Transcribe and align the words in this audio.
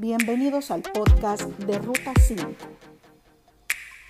Bienvenidos 0.00 0.70
al 0.70 0.80
podcast 0.80 1.42
de 1.42 1.78
Ruta 1.78 2.14
5. 2.18 2.42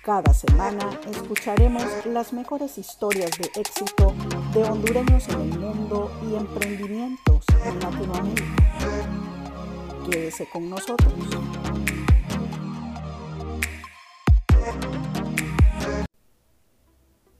Cada 0.05 0.33
semana 0.33 0.89
escucharemos 1.11 1.83
las 2.05 2.31
mejores 2.31 2.77
historias 2.77 3.31
de 3.37 3.51
éxito 3.59 4.13
de 4.53 4.63
hondureños 4.63 5.27
en 5.27 5.41
el 5.41 5.59
mundo 5.59 6.09
y 6.23 6.35
emprendimientos 6.35 7.43
en 7.65 7.77
Latinoamérica. 7.81 8.45
Quédese 10.09 10.47
con 10.49 10.69
nosotros. 10.69 11.13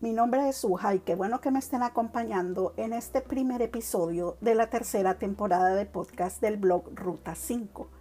Mi 0.02 0.11
nombre 0.11 0.49
es 0.49 0.57
Suja 0.57 0.93
y 0.93 0.99
qué 0.99 1.15
bueno 1.15 1.39
que 1.39 1.52
me 1.52 1.59
estén 1.59 1.83
acompañando 1.83 2.73
en 2.75 2.91
este 2.91 3.21
primer 3.21 3.61
episodio 3.61 4.36
de 4.41 4.55
la 4.55 4.70
tercera 4.70 5.17
temporada 5.20 5.73
de 5.73 5.85
podcast 5.85 6.41
del 6.41 6.57
blog 6.57 6.89
Ruta 6.93 7.33
5. 7.33 8.00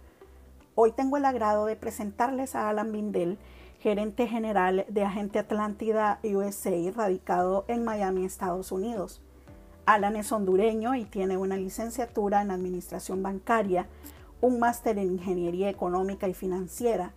Hoy 0.73 0.93
tengo 0.93 1.17
el 1.17 1.25
agrado 1.25 1.65
de 1.65 1.75
presentarles 1.75 2.55
a 2.55 2.69
Alan 2.69 2.93
Bindel, 2.93 3.37
gerente 3.79 4.25
general 4.27 4.85
de 4.87 5.03
Agente 5.03 5.37
Atlántida 5.37 6.21
USA, 6.23 6.71
radicado 6.95 7.65
en 7.67 7.83
Miami, 7.83 8.23
Estados 8.23 8.71
Unidos. 8.71 9.21
Alan 9.85 10.15
es 10.15 10.31
hondureño 10.31 10.95
y 10.95 11.03
tiene 11.03 11.35
una 11.35 11.57
licenciatura 11.57 12.41
en 12.41 12.51
Administración 12.51 13.21
Bancaria, 13.21 13.87
un 14.39 14.59
máster 14.59 14.97
en 14.97 15.11
Ingeniería 15.11 15.69
Económica 15.69 16.29
y 16.29 16.33
Financiera, 16.33 17.11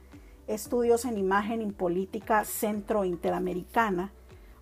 estudios 0.49 1.05
en 1.05 1.17
Imagen 1.17 1.63
y 1.63 1.71
Política 1.71 2.45
Centro 2.45 3.05
Interamericana, 3.05 4.11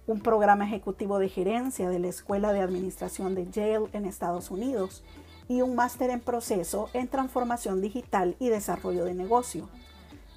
un 0.07 0.21
programa 0.21 0.67
ejecutivo 0.67 1.19
de 1.19 1.31
gerencia 1.31 1.89
de 1.89 1.99
la 1.99 2.09
Escuela 2.09 2.53
de 2.53 2.61
Administración 2.61 3.35
de 3.35 3.49
Yale 3.51 3.89
en 3.95 4.05
Estados 4.05 4.51
Unidos 4.51 5.03
y 5.53 5.61
un 5.61 5.75
máster 5.75 6.09
en 6.09 6.21
proceso 6.21 6.89
en 6.95 7.09
transformación 7.09 7.83
digital 7.83 8.37
y 8.39 8.49
desarrollo 8.49 9.05
de 9.05 9.13
negocio. 9.13 9.69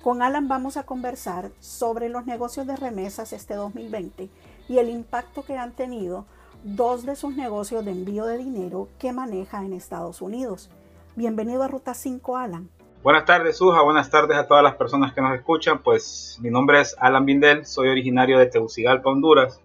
Con 0.04 0.22
Alan 0.22 0.50
vamos 0.50 0.76
a 0.76 0.84
conversar 0.84 1.52
sobre 1.60 2.10
los 2.10 2.26
negocios 2.26 2.68
de 2.68 2.76
remesas 2.76 3.32
este 3.32 3.54
2020 3.54 4.30
y 4.68 4.78
el 4.78 4.90
impacto 4.90 5.44
que 5.44 5.58
han 5.58 5.72
tenido 5.72 6.26
dos 6.64 7.06
de 7.06 7.16
sus 7.16 7.36
negocios 7.36 7.86
de 7.86 7.92
envío 7.92 8.26
de 8.26 8.38
dinero 8.38 8.90
que 9.00 9.14
maneja 9.14 9.64
en 9.64 9.72
Estados 9.72 10.22
Unidos. 10.22 10.70
Bienvenido 11.16 11.64
a 11.64 11.70
Ruta 11.70 11.94
5, 11.94 12.36
Alan. 12.38 12.70
Buenas 13.02 13.24
tardes, 13.24 13.58
Suja. 13.58 13.84
Buenas 13.84 14.10
tardes 14.10 14.38
a 14.38 14.48
todas 14.48 14.64
las 14.64 14.76
personas 14.76 15.14
que 15.14 15.22
nos 15.22 15.34
escuchan. 15.34 15.82
Pues 15.82 16.38
mi 16.42 16.50
nombre 16.50 16.82
es 16.82 16.94
Alan 17.00 17.26
Bindel, 17.26 17.66
soy 17.66 17.88
originario 17.88 18.38
de 18.38 18.48
Tegucigalpa, 18.48 19.10
Honduras. 19.10 19.62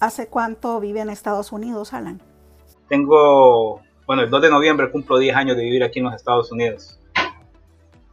¿Hace 0.00 0.26
cuánto 0.26 0.80
vive 0.80 1.00
en 1.00 1.08
Estados 1.08 1.50
Unidos, 1.50 1.94
Alan? 1.94 2.20
Tengo, 2.88 3.80
bueno, 4.06 4.22
el 4.22 4.30
2 4.30 4.42
de 4.42 4.50
noviembre 4.50 4.90
cumplo 4.90 5.18
10 5.18 5.36
años 5.36 5.56
de 5.56 5.64
vivir 5.64 5.84
aquí 5.84 5.98
en 5.98 6.06
los 6.06 6.14
Estados 6.14 6.50
Unidos. 6.52 6.98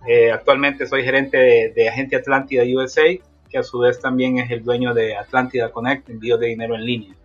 Eh, 0.07 0.31
actualmente 0.31 0.87
soy 0.87 1.03
gerente 1.03 1.37
de, 1.37 1.73
de, 1.75 1.89
Agente 1.89 2.15
Atlántida 2.15 2.63
USA, 2.63 3.03
que 3.49 3.57
a 3.57 3.63
su 3.63 3.79
vez 3.79 3.99
también 3.99 4.37
es 4.37 4.49
el 4.51 4.63
dueño 4.63 4.93
de 4.93 5.15
Atlántida 5.15 5.71
Connect, 5.71 6.09
envío 6.09 6.37
de 6.37 6.47
dinero 6.47 6.75
en 6.75 6.85
línea. 6.85 7.15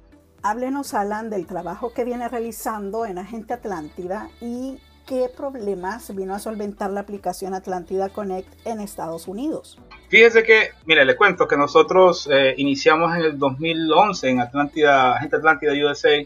Háblenos, 0.42 0.92
Alan, 0.92 1.31
del 1.31 1.47
trabajo 1.47 1.92
que 1.95 2.05
viene 2.05 2.29
realizando 2.29 3.07
en 3.07 3.19
Agente 3.19 3.55
Atlántida 3.55 4.29
y 4.41 4.79
qué 5.07 5.31
problemas 5.35 6.15
vino 6.15 6.35
a 6.35 6.39
solventar 6.39 6.91
la 6.91 7.01
aplicación 7.01 7.55
Atlántida 7.55 8.09
Connect 8.09 8.67
en 8.67 8.81
Estados 8.81 9.29
Unidos. 9.29 9.79
Fíjese 10.09 10.42
que, 10.42 10.70
mire, 10.87 11.05
le 11.05 11.17
cuento 11.17 11.47
que 11.48 11.57
nosotros 11.57 12.29
eh, 12.31 12.55
iniciamos 12.57 13.15
en 13.17 13.23
el 13.23 13.39
2011 13.39 14.29
en 14.29 14.41
Atlántida, 14.41 15.17
Agente 15.17 15.37
Atlántida 15.37 15.73
USA 15.73 16.25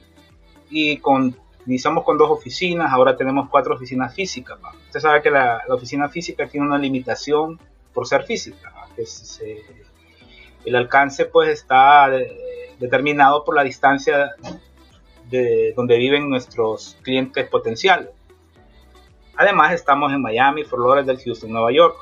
y 0.70 0.98
con, 0.98 1.36
iniciamos 1.68 2.02
con 2.02 2.16
dos 2.16 2.30
oficinas, 2.30 2.90
ahora 2.90 3.16
tenemos 3.16 3.48
cuatro 3.50 3.74
oficinas 3.74 4.14
físicas. 4.14 4.58
¿no? 4.60 4.70
Usted 4.86 5.00
sabe 5.00 5.20
que 5.20 5.30
la, 5.30 5.62
oficina 5.68 6.08
física 6.08 6.46
tiene 6.46 6.66
una 6.66 6.78
limitación 6.78 7.60
por 7.92 8.06
ser 8.06 8.22
física, 8.24 8.72
que 8.96 9.04
se, 9.04 9.62
el 10.64 10.76
alcance 10.76 11.26
pues 11.26 11.50
está 11.50 12.08
de, 12.08 12.74
determinado 12.78 13.44
por 13.44 13.54
la 13.54 13.64
distancia 13.64 14.30
de 15.30 15.74
donde 15.76 15.98
viven 15.98 16.30
nuestros 16.30 16.96
clientes 17.02 17.46
potenciales. 17.48 18.08
Además 19.36 19.74
estamos 19.74 20.12
en 20.12 20.22
Miami, 20.22 20.64
Fort 20.64 20.82
Lauderdale, 20.82 21.22
Houston, 21.22 21.52
Nueva 21.52 21.70
York. 21.70 21.96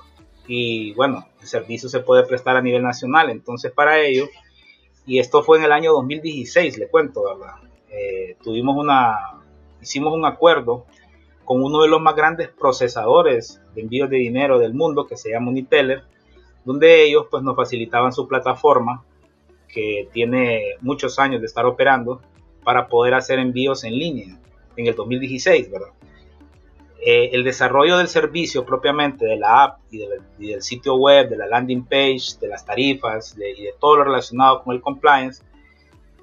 Y 0.46 0.94
bueno, 0.94 1.26
el 1.40 1.48
servicio 1.48 1.88
se 1.88 2.00
puede 2.00 2.24
prestar 2.24 2.56
a 2.56 2.62
nivel 2.62 2.82
nacional. 2.82 3.30
Entonces 3.30 3.72
para 3.72 3.98
ello, 3.98 4.28
y 5.04 5.18
esto 5.18 5.42
fue 5.42 5.58
en 5.58 5.64
el 5.64 5.72
año 5.72 5.92
2016, 5.92 6.78
le 6.78 6.88
cuento, 6.88 7.24
¿verdad? 7.24 7.56
Eh, 7.90 8.36
tuvimos 8.42 8.76
una, 8.76 9.36
hicimos 9.86 10.12
un 10.12 10.24
acuerdo 10.24 10.84
con 11.44 11.62
uno 11.62 11.82
de 11.82 11.88
los 11.88 12.00
más 12.00 12.16
grandes 12.16 12.48
procesadores 12.48 13.60
de 13.74 13.82
envíos 13.82 14.10
de 14.10 14.16
dinero 14.16 14.58
del 14.58 14.74
mundo, 14.74 15.06
que 15.06 15.16
se 15.16 15.30
llama 15.30 15.50
Uniteller, 15.50 16.02
donde 16.64 17.04
ellos 17.04 17.26
pues 17.30 17.44
nos 17.44 17.54
facilitaban 17.54 18.12
su 18.12 18.26
plataforma, 18.26 19.04
que 19.68 20.08
tiene 20.12 20.74
muchos 20.80 21.18
años 21.20 21.40
de 21.40 21.46
estar 21.46 21.64
operando, 21.64 22.20
para 22.64 22.88
poder 22.88 23.14
hacer 23.14 23.38
envíos 23.38 23.84
en 23.84 23.96
línea 23.96 24.40
en 24.76 24.86
el 24.88 24.94
2016, 24.96 25.70
¿verdad? 25.70 25.90
Eh, 27.00 27.30
el 27.32 27.44
desarrollo 27.44 27.98
del 27.98 28.08
servicio 28.08 28.64
propiamente 28.64 29.24
de 29.24 29.36
la 29.36 29.62
app 29.62 29.78
y, 29.92 29.98
de, 29.98 30.08
y, 30.40 30.48
del 30.48 30.62
sitio 30.62 30.96
web, 30.96 31.28
de 31.28 31.36
la 31.36 31.46
landing 31.46 31.84
page, 31.84 32.38
de 32.40 32.48
las 32.48 32.64
tarifas 32.64 33.36
de, 33.36 33.52
y 33.52 33.62
de 33.62 33.74
todo 33.78 33.98
lo 33.98 34.04
relacionado 34.04 34.64
con 34.64 34.74
el 34.74 34.82
compliance, 34.82 35.44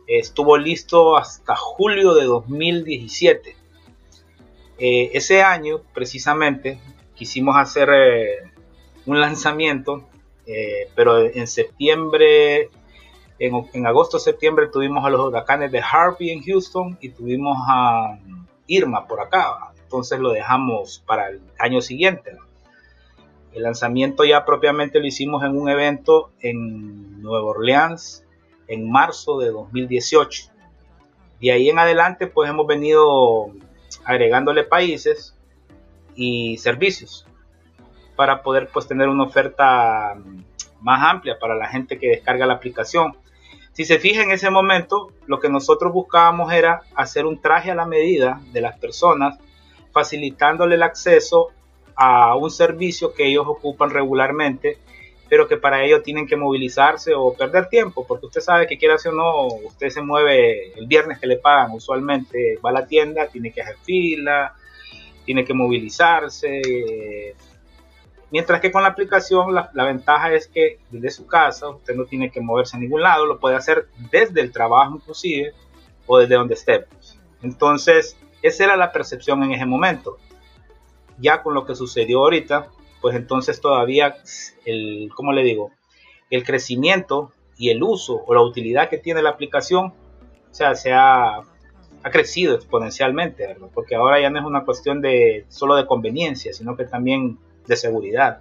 estuvo 0.08 0.58
listo 0.58 1.18
hasta 1.18 1.56
julio 1.56 2.14
de 2.14 2.25
2017. 2.25 3.56
Eh, 4.78 5.12
ese 5.14 5.41
año, 5.41 5.81
precisamente, 5.94 6.80
quisimos 7.16 7.56
hacer 7.58 7.90
eh, 7.94 8.52
un 9.06 9.19
lanzamiento, 9.19 10.08
pero 10.94 11.19
en 11.19 11.47
septiembre, 11.47 12.69
en, 13.40 13.66
en 13.74 13.88
agosto-septiembre 13.88 14.68
tuvimos 14.68 15.06
a 15.06 15.09
los 15.09 15.22
huracanes 15.22 15.72
de 15.72 15.80
Harvey 15.80 16.31
en 16.31 16.44
Houston 16.44 16.97
y 17.00 17.09
tuvimos 17.09 17.58
a 17.66 18.19
Irma 18.68 19.08
por 19.08 19.22
acá 19.22 19.74
entonces 19.94 20.19
lo 20.19 20.31
dejamos 20.31 21.03
para 21.06 21.30
el 21.30 21.40
año 21.59 21.80
siguiente. 21.80 22.36
El 23.53 23.62
lanzamiento 23.62 24.24
ya 24.24 24.44
propiamente 24.44 25.00
lo 25.00 25.06
hicimos 25.06 25.44
en 25.44 25.56
un 25.56 25.69
evento 25.69 26.31
en 26.40 27.22
Nueva 27.22 27.46
Orleans 27.46 28.25
en 28.68 28.90
marzo 28.90 29.40
de 29.40 29.51
2018. 29.51 30.51
De 31.41 31.51
ahí 31.51 31.69
en 31.69 31.79
adelante 31.79 32.28
pues 32.28 32.50
hemos 32.50 32.68
venido 32.68 33.51
agregándole 34.06 34.63
países 34.63 35.35
y 36.16 36.57
servicios 36.57 37.25
para 38.16 38.44
poder 38.44 38.69
pues 38.72 38.88
tener 38.88 39.09
una 39.09 39.24
oferta 39.24 40.16
más 40.81 41.03
amplia 41.03 41.38
para 41.40 41.56
la 41.56 41.68
gente 41.68 41.97
que 41.97 42.09
descarga 42.09 42.46
la 42.46 42.53
aplicación. 42.53 43.18
Si 43.72 43.85
se 43.85 43.97
fija 43.97 44.22
en 44.22 44.31
ese 44.31 44.51
momento, 44.51 45.12
lo 45.25 45.40
que 45.40 45.50
nosotros 45.50 45.91
buscábamos 45.91 46.53
era 46.53 46.84
hacer 46.95 47.25
un 47.25 47.41
traje 47.41 47.72
a 47.72 47.75
la 47.75 47.88
medida 47.88 48.40
de 48.51 48.62
las 48.62 48.78
personas 48.78 49.40
facilitándole 49.91 50.75
el 50.75 50.84
acceso 50.84 51.50
a 51.95 52.35
un 52.35 52.51
servicio 52.51 53.13
que 53.13 53.28
ellos 53.28 53.45
ocupan 53.47 53.90
regularmente, 53.90 54.78
pero 55.33 55.47
que 55.47 55.57
para 55.57 55.83
ello 55.83 56.03
tienen 56.03 56.27
que 56.27 56.35
movilizarse 56.35 57.11
o 57.16 57.33
perder 57.33 57.67
tiempo, 57.67 58.05
porque 58.05 58.27
usted 58.27 58.39
sabe 58.39 58.67
que 58.67 58.77
quiera 58.77 58.97
o 59.03 59.11
no, 59.11 59.47
usted 59.66 59.89
se 59.89 59.99
mueve 59.99 60.71
el 60.77 60.85
viernes 60.85 61.17
que 61.17 61.25
le 61.25 61.38
pagan 61.38 61.71
usualmente, 61.71 62.59
va 62.63 62.69
a 62.69 62.73
la 62.73 62.85
tienda, 62.85 63.25
tiene 63.29 63.51
que 63.51 63.63
hacer 63.63 63.77
fila, 63.81 64.53
tiene 65.25 65.44
que 65.44 65.55
movilizarse. 65.55 67.33
Mientras 68.29 68.61
que 68.61 68.71
con 68.71 68.83
la 68.83 68.89
aplicación 68.89 69.55
la, 69.55 69.71
la 69.73 69.85
ventaja 69.85 70.31
es 70.33 70.47
que 70.47 70.77
desde 70.91 71.09
su 71.09 71.25
casa 71.25 71.67
usted 71.69 71.95
no 71.95 72.05
tiene 72.05 72.29
que 72.29 72.39
moverse 72.39 72.77
a 72.77 72.79
ningún 72.79 73.01
lado, 73.01 73.25
lo 73.25 73.39
puede 73.39 73.55
hacer 73.55 73.88
desde 74.11 74.39
el 74.39 74.51
trabajo 74.51 74.97
inclusive 74.97 75.51
o 76.05 76.19
desde 76.19 76.35
donde 76.35 76.53
esté. 76.53 76.85
Entonces, 77.41 78.15
esa 78.44 78.65
era 78.65 78.77
la 78.77 78.91
percepción 78.91 79.41
en 79.41 79.53
ese 79.53 79.65
momento. 79.65 80.19
Ya 81.18 81.41
con 81.41 81.56
lo 81.56 81.65
que 81.65 81.74
sucedió 81.74 82.19
ahorita, 82.19 82.68
pues 83.03 83.17
entonces 83.17 83.59
todavía 83.59 84.15
el, 84.63 85.11
¿cómo 85.13 85.33
le 85.33 85.44
digo? 85.44 85.71
El 86.29 86.45
crecimiento 86.45 87.33
y 87.57 87.69
el 87.69 87.83
uso 87.83 88.23
o 88.25 88.33
la 88.33 88.41
utilidad 88.41 88.88
que 88.88 88.97
tiene 88.97 89.21
la 89.21 89.31
aplicación, 89.31 89.88
o 89.88 90.53
sea, 90.53 90.73
se 90.75 90.94
ha, 90.94 91.39
ha 91.39 92.11
crecido 92.11 92.55
exponencialmente, 92.55 93.45
¿verdad? 93.45 93.67
porque 93.73 93.95
ahora 93.95 94.21
ya 94.21 94.29
no 94.29 94.39
es 94.39 94.45
una 94.45 94.63
cuestión 94.63 95.01
de 95.01 95.45
solo 95.50 95.75
de 95.75 95.85
conveniencia, 95.85 96.53
sino 96.53 96.77
que 96.77 96.85
también 96.85 97.38
de 97.67 97.75
seguridad. 97.75 98.39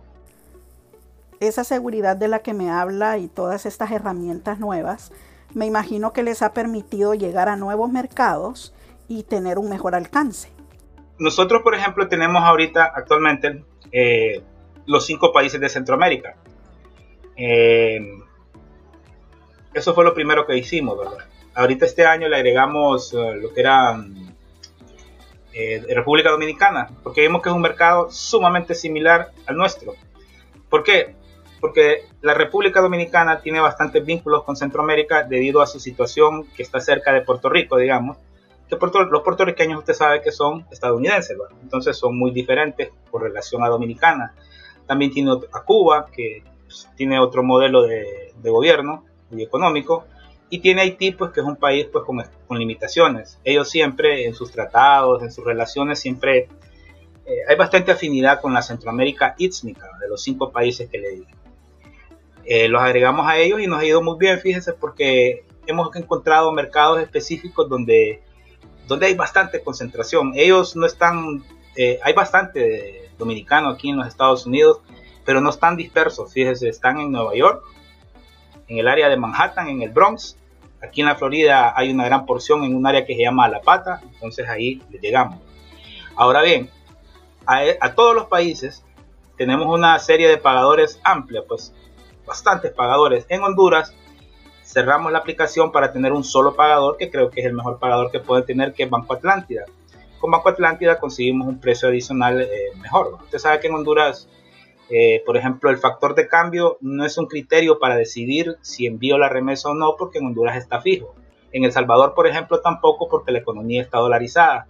Esa 1.40 1.64
seguridad 1.64 2.16
de 2.16 2.28
la 2.28 2.38
que 2.38 2.54
me 2.54 2.70
habla 2.70 3.18
y 3.18 3.26
todas 3.26 3.66
estas 3.66 3.90
herramientas 3.90 4.60
nuevas, 4.60 5.10
me 5.54 5.66
imagino 5.66 6.12
que 6.12 6.22
les 6.22 6.40
ha 6.40 6.52
permitido 6.52 7.14
llegar 7.14 7.48
a 7.48 7.56
nuevos 7.56 7.90
mercados 7.90 8.72
y 9.08 9.24
tener 9.24 9.58
un 9.58 9.68
mejor 9.68 9.96
alcance. 9.96 10.50
Nosotros, 11.18 11.62
por 11.62 11.74
ejemplo, 11.74 12.06
tenemos 12.06 12.44
ahorita 12.44 12.92
actualmente 12.94 13.64
eh, 13.90 14.40
los 14.86 15.06
cinco 15.06 15.32
países 15.32 15.60
de 15.60 15.68
Centroamérica. 15.68 16.36
Eh, 17.36 18.00
eso 19.74 19.94
fue 19.94 20.04
lo 20.04 20.14
primero 20.14 20.46
que 20.46 20.56
hicimos, 20.56 20.98
¿verdad? 20.98 21.26
Ahorita 21.54 21.86
este 21.86 22.06
año 22.06 22.28
le 22.28 22.36
agregamos 22.36 23.12
uh, 23.12 23.34
lo 23.34 23.52
que 23.52 23.60
eran 23.60 24.34
eh, 25.52 25.84
República 25.94 26.30
Dominicana, 26.30 26.90
porque 27.02 27.22
vemos 27.22 27.42
que 27.42 27.48
es 27.48 27.54
un 27.54 27.62
mercado 27.62 28.10
sumamente 28.10 28.74
similar 28.74 29.32
al 29.46 29.56
nuestro. 29.56 29.94
¿Por 30.68 30.82
qué? 30.82 31.14
Porque 31.60 32.06
la 32.22 32.34
República 32.34 32.80
Dominicana 32.80 33.40
tiene 33.40 33.60
bastantes 33.60 34.04
vínculos 34.04 34.44
con 34.44 34.56
Centroamérica 34.56 35.22
debido 35.22 35.62
a 35.62 35.66
su 35.66 35.78
situación 35.78 36.46
que 36.56 36.62
está 36.62 36.80
cerca 36.80 37.12
de 37.12 37.20
Puerto 37.20 37.48
Rico, 37.48 37.76
digamos, 37.76 38.18
los 38.78 39.22
puertorriqueños 39.22 39.80
usted 39.80 39.94
sabe 39.94 40.22
que 40.22 40.32
son 40.32 40.66
estadounidenses, 40.70 41.36
entonces 41.60 41.96
son 41.96 42.18
muy 42.18 42.30
diferentes 42.30 42.90
por 43.10 43.22
relación 43.22 43.62
a 43.62 43.68
Dominicana. 43.68 44.34
También 44.86 45.12
tiene 45.12 45.32
a 45.52 45.62
Cuba, 45.62 46.06
que 46.14 46.42
pues, 46.64 46.88
tiene 46.96 47.18
otro 47.18 47.42
modelo 47.42 47.82
de, 47.82 48.32
de 48.36 48.50
gobierno 48.50 49.04
y 49.30 49.42
económico, 49.42 50.04
y 50.50 50.58
tiene 50.58 50.82
Haití, 50.82 51.12
pues 51.12 51.32
que 51.32 51.40
es 51.40 51.46
un 51.46 51.56
país 51.56 51.86
pues 51.90 52.04
con, 52.04 52.22
con 52.46 52.58
limitaciones. 52.58 53.38
Ellos 53.42 53.70
siempre 53.70 54.26
en 54.26 54.34
sus 54.34 54.50
tratados, 54.50 55.22
en 55.22 55.32
sus 55.32 55.44
relaciones, 55.44 55.98
siempre 55.98 56.48
eh, 57.24 57.38
hay 57.48 57.56
bastante 57.56 57.92
afinidad 57.92 58.40
con 58.40 58.52
la 58.52 58.60
Centroamérica 58.60 59.34
ísmica, 59.38 59.88
de 60.00 60.08
los 60.08 60.22
cinco 60.22 60.50
países 60.50 60.90
que 60.90 60.98
le 60.98 61.10
digo. 61.10 61.26
Eh, 62.44 62.68
los 62.68 62.82
agregamos 62.82 63.26
a 63.26 63.38
ellos 63.38 63.60
y 63.60 63.66
nos 63.66 63.80
ha 63.80 63.84
ido 63.84 64.02
muy 64.02 64.18
bien, 64.18 64.40
fíjense, 64.40 64.72
porque 64.72 65.44
hemos 65.66 65.94
encontrado 65.96 66.52
mercados 66.52 67.00
específicos 67.00 67.68
donde, 67.68 68.20
donde 68.88 69.06
hay 69.06 69.14
bastante 69.14 69.62
concentración. 69.62 70.32
Ellos 70.34 70.76
no 70.76 70.84
están, 70.84 71.44
eh, 71.76 72.00
hay 72.02 72.12
bastante 72.12 73.11
dominicano 73.22 73.68
aquí 73.68 73.90
en 73.90 73.96
los 73.96 74.06
Estados 74.06 74.46
Unidos, 74.46 74.80
pero 75.24 75.40
no 75.40 75.50
están 75.50 75.76
dispersos, 75.76 76.32
fíjense, 76.32 76.68
están 76.68 76.98
en 76.98 77.12
Nueva 77.12 77.34
York, 77.34 77.64
en 78.68 78.78
el 78.78 78.88
área 78.88 79.08
de 79.08 79.16
Manhattan, 79.16 79.68
en 79.68 79.82
el 79.82 79.90
Bronx, 79.90 80.36
Aquí 80.82 81.00
en 81.00 81.06
la 81.06 81.14
Florida 81.14 81.72
hay 81.76 81.92
una 81.92 82.04
gran 82.04 82.26
porción 82.26 82.64
en 82.64 82.74
un 82.74 82.86
área 82.86 83.06
que 83.06 83.14
se 83.14 83.22
llama 83.22 83.48
La 83.48 83.60
Pata, 83.60 84.00
entonces 84.02 84.48
ahí 84.48 84.82
le 84.90 84.98
llegamos. 84.98 85.38
Ahora 86.16 86.42
bien, 86.42 86.68
a, 87.46 87.94
todos 87.94 88.14
los 88.16 88.26
países 88.26 88.84
tenemos 89.36 89.66
una 89.68 89.96
serie 90.00 90.28
de 90.28 90.38
pagadores 90.38 91.00
amplia, 91.04 91.42
pues 91.46 91.72
bastantes 92.26 92.72
pagadores. 92.72 93.26
En 93.28 93.42
Honduras 93.42 93.94
cerramos 94.64 95.12
la 95.12 95.18
aplicación 95.18 95.70
para 95.70 95.92
tener 95.92 96.12
un 96.12 96.24
solo 96.24 96.56
pagador, 96.56 96.96
que 96.96 97.10
creo 97.10 97.30
que 97.30 97.40
es 97.40 97.46
el 97.46 97.52
mejor 97.52 97.78
pagador 97.78 98.10
que 98.10 98.18
puede 98.18 98.42
tener, 98.42 98.72
que 98.72 98.82
es 98.82 98.90
Banco 98.90 99.14
Atlántida. 99.14 99.64
Con 100.22 100.30
Banco 100.30 100.48
Atlántida 100.48 101.00
conseguimos 101.00 101.48
un 101.48 101.58
precio 101.60 101.88
adicional 101.88 102.40
eh, 102.40 102.48
mejor. 102.80 103.18
Usted 103.24 103.38
sabe 103.38 103.58
que 103.60 103.66
en 103.66 103.74
Honduras 103.74 104.28
eh, 104.94 105.22
por 105.24 105.38
ejemplo, 105.38 105.70
el 105.70 105.78
factor 105.78 106.14
de 106.14 106.28
cambio 106.28 106.76
no 106.82 107.06
es 107.06 107.16
un 107.16 107.26
criterio 107.26 107.78
para 107.78 107.96
decidir 107.96 108.58
si 108.60 108.84
envío 108.84 109.16
la 109.16 109.30
remesa 109.30 109.70
o 109.70 109.74
no, 109.74 109.96
porque 109.96 110.18
en 110.18 110.26
Honduras 110.26 110.58
está 110.58 110.82
fijo. 110.82 111.14
En 111.50 111.64
El 111.64 111.72
Salvador, 111.72 112.12
por 112.14 112.26
ejemplo, 112.26 112.60
tampoco, 112.60 113.08
porque 113.08 113.32
la 113.32 113.38
economía 113.38 113.80
está 113.80 113.98
dolarizada. 113.98 114.66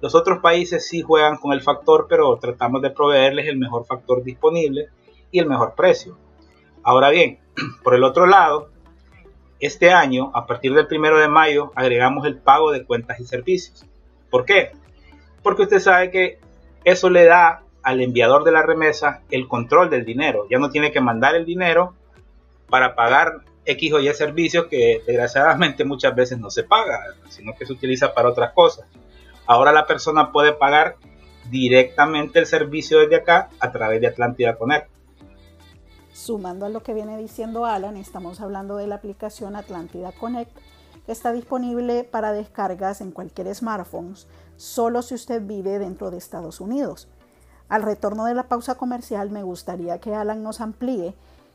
Los 0.00 0.16
otros 0.16 0.40
países 0.40 0.88
sí 0.88 1.02
juegan 1.02 1.36
con 1.36 1.52
el 1.52 1.62
factor, 1.62 2.06
pero 2.08 2.36
tratamos 2.38 2.82
de 2.82 2.90
proveerles 2.90 3.46
el 3.46 3.58
mejor 3.58 3.86
factor 3.86 4.24
disponible 4.24 4.88
y 5.30 5.38
el 5.38 5.46
mejor 5.46 5.74
precio. 5.76 6.18
Ahora 6.82 7.10
bien, 7.10 7.38
por 7.84 7.94
el 7.94 8.02
otro 8.02 8.26
lado, 8.26 8.70
este 9.60 9.92
año, 9.92 10.32
a 10.34 10.46
partir 10.48 10.74
del 10.74 10.88
primero 10.88 11.16
de 11.16 11.28
mayo, 11.28 11.70
agregamos 11.76 12.26
el 12.26 12.38
pago 12.38 12.72
de 12.72 12.84
cuentas 12.84 13.20
y 13.20 13.24
servicios. 13.24 13.86
¿Por 14.30 14.44
qué? 14.44 14.72
Porque 15.42 15.62
usted 15.62 15.80
sabe 15.80 16.10
que 16.10 16.38
eso 16.84 17.10
le 17.10 17.24
da 17.24 17.62
al 17.82 18.00
enviador 18.00 18.44
de 18.44 18.52
la 18.52 18.62
remesa 18.62 19.22
el 19.30 19.48
control 19.48 19.90
del 19.90 20.04
dinero. 20.04 20.46
Ya 20.50 20.58
no 20.58 20.70
tiene 20.70 20.92
que 20.92 21.00
mandar 21.00 21.34
el 21.34 21.44
dinero 21.44 21.94
para 22.68 22.94
pagar 22.94 23.40
X 23.64 23.92
o 23.92 24.00
Y 24.00 24.12
servicios 24.14 24.66
que 24.66 25.02
desgraciadamente 25.06 25.84
muchas 25.84 26.14
veces 26.14 26.38
no 26.38 26.50
se 26.50 26.64
paga, 26.64 27.00
sino 27.28 27.54
que 27.54 27.66
se 27.66 27.72
utiliza 27.72 28.14
para 28.14 28.28
otras 28.28 28.52
cosas. 28.52 28.86
Ahora 29.46 29.72
la 29.72 29.86
persona 29.86 30.32
puede 30.32 30.52
pagar 30.52 30.96
directamente 31.50 32.38
el 32.38 32.46
servicio 32.46 33.00
desde 33.00 33.16
acá 33.16 33.50
a 33.58 33.72
través 33.72 34.00
de 34.00 34.06
Atlántida 34.06 34.56
Connect. 34.56 34.88
Sumando 36.12 36.66
a 36.66 36.68
lo 36.68 36.82
que 36.82 36.94
viene 36.94 37.16
diciendo 37.18 37.64
Alan, 37.64 37.96
estamos 37.96 38.40
hablando 38.40 38.76
de 38.76 38.86
la 38.86 38.96
aplicación 38.96 39.56
Atlántida 39.56 40.12
Connect 40.12 40.56
que 41.06 41.12
está 41.12 41.32
disponible 41.32 42.04
para 42.04 42.32
descargas 42.32 43.00
en 43.00 43.10
cualquier 43.10 43.52
smartphone, 43.54 44.14
solo 44.60 45.00
si 45.00 45.14
usted 45.14 45.42
vive 45.46 45.78
dentro 45.78 46.10
de 46.10 46.18
Estados 46.18 46.60
Unidos. 46.60 47.08
Al 47.70 47.82
retorno 47.82 48.26
de 48.26 48.34
la 48.34 48.46
pausa 48.46 48.74
comercial 48.74 49.30
me 49.30 49.42
gustaría 49.42 50.00
que 50.00 50.14
Alan 50.14 50.42
nos 50.42 50.60
amplíe 50.60 51.14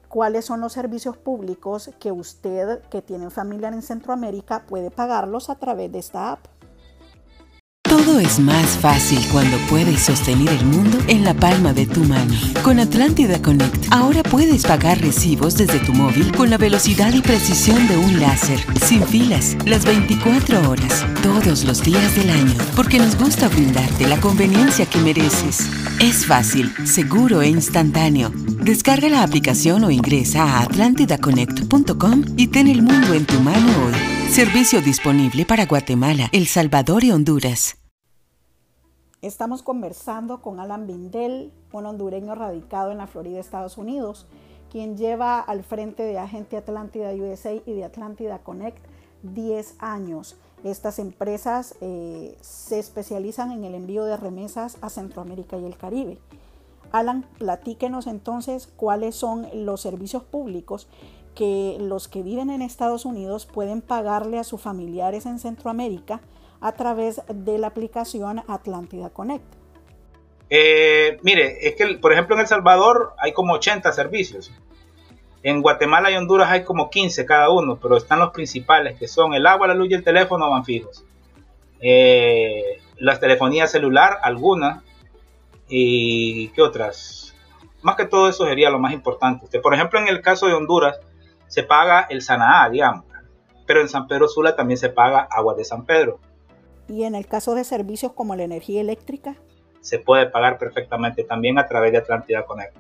cuáles 0.10 0.46
son 0.46 0.60
los 0.60 0.74
servicios 0.74 1.16
públicos 1.16 1.92
que 2.00 2.12
usted 2.12 2.82
que 2.90 3.04
tiene 3.04 3.30
familiar 3.30 3.74
en 3.74 3.84
Centroamérica 3.84 4.66
puede 4.66 4.90
pagarlos 4.90 5.52
a 5.52 5.56
través 5.56 5.92
de 5.92 6.00
esta 6.00 6.32
app. 6.32 6.48
Es 8.20 8.40
más 8.40 8.78
fácil 8.78 9.20
cuando 9.30 9.58
puedes 9.70 10.04
sostener 10.04 10.48
el 10.48 10.66
mundo 10.66 10.98
en 11.08 11.26
la 11.26 11.34
palma 11.34 11.74
de 11.74 11.86
tu 11.86 12.02
mano. 12.06 12.34
Con 12.64 12.80
Atlántida 12.80 13.42
Connect, 13.42 13.92
ahora 13.92 14.24
puedes 14.24 14.64
pagar 14.64 15.02
recibos 15.02 15.58
desde 15.58 15.80
tu 15.80 15.92
móvil 15.92 16.32
con 16.32 16.50
la 16.50 16.58
velocidad 16.58 17.14
y 17.14 17.22
precisión 17.22 17.88
de 17.90 17.98
un 17.98 18.22
láser, 18.22 18.60
sin 18.86 19.04
filas, 19.04 19.58
las 19.66 19.84
24 19.86 20.70
horas, 20.70 21.06
todos 21.22 21.66
los 21.66 21.84
días 21.84 22.16
del 22.16 22.30
año, 22.30 22.54
porque 22.76 23.00
nos 23.00 23.18
gusta 23.18 23.50
brindarte 23.50 24.08
la 24.08 24.20
conveniencia 24.22 24.86
que 24.86 25.00
mereces. 25.00 25.70
Es 26.00 26.26
fácil, 26.26 26.74
seguro 26.86 27.42
e 27.42 27.50
instantáneo. 27.50 28.32
Descarga 28.62 29.10
la 29.10 29.24
aplicación 29.24 29.84
o 29.84 29.92
ingresa 29.92 30.44
a 30.44 30.62
atlantidaconnect.com 30.62 32.24
y 32.38 32.48
ten 32.48 32.68
el 32.68 32.82
mundo 32.82 33.14
en 33.14 33.26
tu 33.26 33.42
mano 33.42 33.68
hoy. 33.86 33.94
Servicio 34.32 34.82
disponible 34.82 35.46
para 35.46 35.66
Guatemala, 35.66 36.30
El 36.32 36.48
Salvador 36.48 37.04
y 37.04 37.12
Honduras. 37.12 37.76
Estamos 39.26 39.64
conversando 39.64 40.44
con 40.44 40.60
Alan 40.60 40.86
Bindel, 40.86 41.52
un 41.72 41.88
hondureño 41.88 42.36
radicado 42.36 42.92
en 42.92 43.00
la 43.00 43.08
Florida, 43.08 43.40
Estados 43.40 43.80
Unidos, 43.80 44.28
quien 44.70 44.98
lleva 44.98 45.40
al 45.40 45.64
frente 45.64 46.04
de 46.04 46.20
Agente 46.20 46.58
Atlántida 46.58 47.12
USA 47.12 47.54
y 47.54 47.74
de 47.74 47.86
Atlántida 47.86 48.38
Connect 48.38 48.78
10 49.24 49.78
años. 49.80 50.38
Estas 50.64 51.00
empresas 51.00 51.74
eh, 51.82 52.38
se 52.42 52.78
especializan 52.78 53.52
en 53.52 53.64
el 53.64 53.74
envío 53.74 54.06
de 54.06 54.16
remesas 54.16 54.78
a 54.82 54.92
Centroamérica 54.92 55.58
y 55.58 55.66
el 55.66 55.76
Caribe. 55.76 56.20
Alan, 56.92 57.26
platíquenos 57.40 58.06
entonces 58.06 58.68
cuáles 58.68 59.16
son 59.16 59.48
los 59.56 59.82
servicios 59.82 60.22
públicos 60.22 60.88
que 61.34 61.78
los 61.80 62.08
que 62.08 62.22
viven 62.22 62.52
en 62.52 62.62
Estados 62.62 63.06
Unidos 63.06 63.48
pueden 63.48 63.82
pagarle 63.82 64.38
a 64.38 64.44
sus 64.44 64.62
familiares 64.62 65.26
en 65.26 65.40
Centroamérica 65.40 66.22
a 66.62 66.72
través 66.74 67.22
de 67.28 67.58
la 67.58 67.68
aplicación 67.68 68.44
Atlántida 68.48 69.10
Connect? 69.10 69.46
Eh, 70.50 71.18
mire, 71.24 71.68
es 71.68 71.76
que 71.76 71.98
por 71.98 72.14
ejemplo 72.14 72.36
en 72.36 72.42
El 72.42 72.48
Salvador 72.48 73.14
hay 73.18 73.34
como 73.34 73.54
80 73.54 73.92
servicios. 73.92 74.52
En 75.44 75.62
Guatemala 75.62 76.10
y 76.10 76.16
Honduras 76.16 76.50
hay 76.50 76.64
como 76.64 76.90
15 76.90 77.26
cada 77.26 77.50
uno, 77.52 77.78
pero 77.80 77.98
están 77.98 78.20
los 78.20 78.32
principales 78.32 78.98
que 78.98 79.08
son 79.08 79.34
el 79.34 79.46
agua, 79.46 79.68
la 79.68 79.76
luz 79.76 79.90
y 79.92 79.94
el 79.94 80.04
teléfono 80.04 80.50
van 80.50 80.66
fijos. 80.66 81.06
Eh, 81.82 82.82
las 82.98 83.20
telefonías 83.20 83.72
celular, 83.72 84.18
algunas. 84.24 84.84
¿Y 85.68 86.50
qué 86.50 86.62
otras? 86.62 87.36
Más 87.82 87.96
que 87.96 88.06
todo 88.06 88.30
eso 88.30 88.46
sería 88.46 88.70
lo 88.70 88.80
más 88.80 88.94
importante. 88.94 89.60
Por 89.60 89.74
ejemplo, 89.74 90.00
en 90.00 90.08
el 90.08 90.22
caso 90.22 90.48
de 90.48 90.54
Honduras 90.54 91.00
se 91.48 91.64
paga 91.64 92.08
el 92.10 92.22
Sanaá, 92.22 92.70
digamos. 92.70 93.06
Pero 93.68 93.82
en 93.82 93.90
San 93.90 94.08
Pedro 94.08 94.28
Sula 94.28 94.56
también 94.56 94.78
se 94.78 94.90
paga 94.90 95.28
agua 95.30 95.54
de 95.56 95.66
San 95.66 95.86
Pedro. 95.86 96.20
Y 96.88 97.04
en 97.04 97.16
el 97.16 97.28
caso 97.28 97.56
de 97.56 97.64
servicios 97.64 98.14
como 98.14 98.36
la 98.36 98.44
energía 98.44 98.82
eléctrica, 98.82 99.36
se 99.82 100.00
puede 100.00 100.28
pagar 100.28 100.58
perfectamente 100.58 101.24
también 101.24 101.60
a 101.60 101.68
través 101.68 101.92
de 101.92 102.00
Atlántida 102.00 102.46
Connect. 102.46 102.76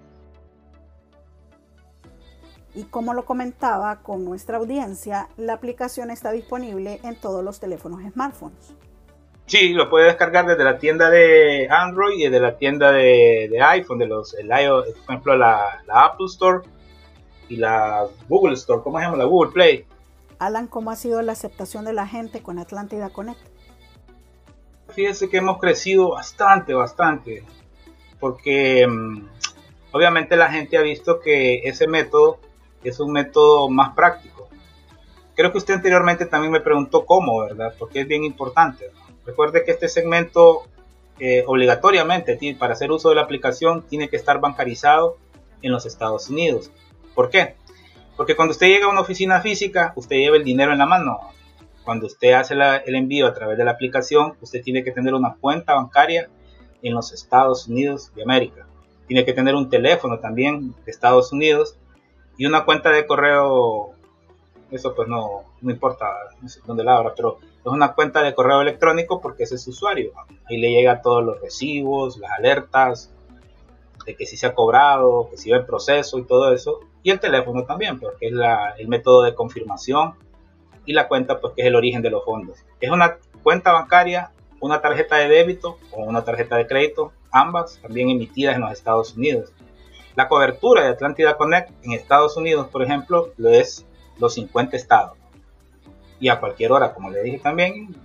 Y 2.73 2.83
como 2.83 3.13
lo 3.13 3.23
comentaba 3.25 4.01
con 4.01 4.25
nuestra 4.25 4.57
audiencia, 4.57 5.29
la 5.37 5.53
aplicación 5.53 6.11
está 6.11 6.31
disponible 6.31 6.99
en 7.03 7.15
todos 7.15 7.43
los 7.43 7.59
teléfonos 7.59 8.01
smartphones. 8.11 8.75
Sí, 9.45 9.73
lo 9.73 9.89
puede 9.89 10.07
descargar 10.07 10.47
desde 10.47 10.63
la 10.63 10.79
tienda 10.79 11.09
de 11.09 11.67
Android 11.69 12.17
y 12.17 12.23
desde 12.23 12.39
la 12.39 12.57
tienda 12.57 12.91
de, 12.91 13.49
iPhone, 13.61 13.99
de 13.99 14.07
los, 14.07 14.33
el 14.33 14.47
iOS, 14.47 14.87
por 15.05 15.13
ejemplo, 15.13 15.37
la, 15.37 15.83
la, 15.85 16.05
Apple 16.05 16.25
Store 16.25 16.67
y 17.47 17.57
la 17.57 18.07
Google 18.27 18.55
Store, 18.55 18.81
¿cómo 18.83 18.97
se 18.97 19.05
llama? 19.05 19.17
La 19.17 19.25
Google 19.25 19.51
Play. 19.51 19.85
Alan, 20.39 20.67
¿cómo 20.67 20.89
ha 20.89 20.95
sido 20.95 21.21
la 21.21 21.33
aceptación 21.33 21.85
de 21.85 21.93
la 21.93 22.07
gente 22.07 22.41
con 22.41 22.57
Atlántida 22.57 23.11
Connect? 23.11 23.54
Fíjese 24.95 25.29
que 25.29 25.37
hemos 25.37 25.59
crecido 25.59 26.11
bastante, 26.11 26.73
bastante, 26.73 27.43
porque 28.19 28.87
mm, 28.87 29.27
obviamente 29.91 30.35
la 30.35 30.49
gente 30.49 30.77
ha 30.77 30.81
visto 30.81 31.19
que 31.19 31.59
ese 31.65 31.87
método 31.87 32.39
es 32.83 32.99
un 32.99 33.11
método 33.11 33.69
más 33.69 33.93
práctico. 33.93 34.47
Creo 35.35 35.51
que 35.51 35.57
usted 35.57 35.73
anteriormente 35.73 36.25
también 36.25 36.51
me 36.51 36.61
preguntó 36.61 37.05
cómo, 37.05 37.41
¿verdad? 37.41 37.73
Porque 37.77 38.01
es 38.01 38.07
bien 38.07 38.23
importante. 38.23 38.91
Recuerde 39.25 39.65
que 39.65 39.71
este 39.71 39.89
segmento 39.89 40.63
eh, 41.19 41.43
obligatoriamente 41.47 42.37
para 42.57 42.73
hacer 42.73 42.91
uso 42.91 43.09
de 43.09 43.15
la 43.15 43.21
aplicación 43.21 43.85
tiene 43.87 44.07
que 44.07 44.15
estar 44.15 44.39
bancarizado 44.39 45.17
en 45.61 45.71
los 45.71 45.85
Estados 45.85 46.29
Unidos. 46.29 46.71
¿Por 47.13 47.29
qué? 47.29 47.55
Porque 48.15 48.35
cuando 48.35 48.53
usted 48.53 48.67
llega 48.67 48.85
a 48.85 48.89
una 48.89 49.01
oficina 49.01 49.41
física, 49.41 49.91
usted 49.95 50.15
lleva 50.15 50.37
el 50.37 50.43
dinero 50.43 50.71
en 50.71 50.77
la 50.77 50.85
mano. 50.85 51.19
Cuando 51.85 52.07
usted 52.07 52.33
hace 52.33 52.55
el 52.55 52.95
envío 52.95 53.27
a 53.27 53.33
través 53.33 53.57
de 53.57 53.63
la 53.63 53.71
aplicación, 53.71 54.35
usted 54.41 54.61
tiene 54.63 54.83
que 54.83 54.91
tener 54.91 55.13
una 55.13 55.35
cuenta 55.39 55.75
bancaria 55.75 56.29
en 56.81 56.93
los 56.93 57.13
Estados 57.13 57.67
Unidos 57.67 58.11
de 58.15 58.23
América. 58.23 58.67
Tiene 59.07 59.23
que 59.23 59.33
tener 59.33 59.55
un 59.55 59.69
teléfono 59.69 60.19
también 60.19 60.73
de 60.83 60.91
Estados 60.91 61.31
Unidos 61.31 61.77
y 62.37 62.47
una 62.47 62.65
cuenta 62.65 62.89
de 62.89 63.05
correo. 63.05 63.91
Eso 64.71 64.95
pues 64.95 65.07
no, 65.07 65.43
no 65.61 65.71
importa 65.71 66.07
dónde 66.65 66.83
la 66.83 66.97
abra, 66.97 67.13
pero 67.15 67.37
es 67.39 67.71
una 67.71 67.93
cuenta 67.93 68.23
de 68.23 68.33
correo 68.33 68.61
electrónico 68.61 69.21
porque 69.21 69.43
ese 69.43 69.55
es 69.55 69.63
su 69.63 69.69
usuario. 69.69 70.11
Ahí 70.49 70.57
le 70.57 70.71
llega 70.71 71.01
todos 71.01 71.23
los 71.23 71.39
recibos, 71.39 72.17
las 72.17 72.31
alertas, 72.31 73.13
de 74.07 74.15
que 74.15 74.25
si 74.25 74.37
se 74.37 74.47
ha 74.47 74.55
cobrado, 74.55 75.29
que 75.29 75.37
si 75.37 75.51
va 75.51 75.57
en 75.57 75.65
proceso 75.65 76.17
y 76.17 76.25
todo 76.25 76.51
eso. 76.51 76.79
Y 77.03 77.11
el 77.11 77.19
teléfono 77.19 77.63
también, 77.65 77.99
porque 77.99 78.27
es 78.27 78.33
el 78.77 78.87
método 78.87 79.21
de 79.21 79.35
confirmación 79.35 80.15
y 80.85 80.93
la 80.93 81.07
cuenta, 81.07 81.39
pues 81.39 81.53
que 81.53 81.61
es 81.61 81.67
el 81.67 81.75
origen 81.75 82.01
de 82.01 82.09
los 82.09 82.23
fondos. 82.23 82.57
Es 82.79 82.89
una 82.89 83.17
cuenta 83.43 83.73
bancaria, 83.73 84.31
una 84.59 84.81
tarjeta 84.81 85.17
de 85.17 85.27
débito 85.27 85.77
o 85.91 86.03
una 86.03 86.23
tarjeta 86.23 86.57
de 86.57 86.67
crédito, 86.67 87.11
ambas 87.31 87.79
también 87.81 88.09
emitidas 88.09 88.55
en 88.55 88.61
los 88.61 88.71
Estados 88.71 89.15
Unidos. 89.15 89.51
La 90.15 90.27
cobertura 90.27 90.83
de 90.83 90.89
Atlántida 90.89 91.37
Connect 91.37 91.71
en 91.83 91.91
Estados 91.91 92.37
Unidos, 92.37 92.67
por 92.69 92.83
ejemplo, 92.83 93.33
lo 93.37 93.49
es 93.49 93.85
los 94.17 94.33
50 94.35 94.77
estados. 94.77 95.17
Y 96.19 96.29
a 96.29 96.39
cualquier 96.39 96.71
hora, 96.71 96.93
como 96.93 97.09
le 97.09 97.21
dije 97.21 97.39
también, 97.39 97.95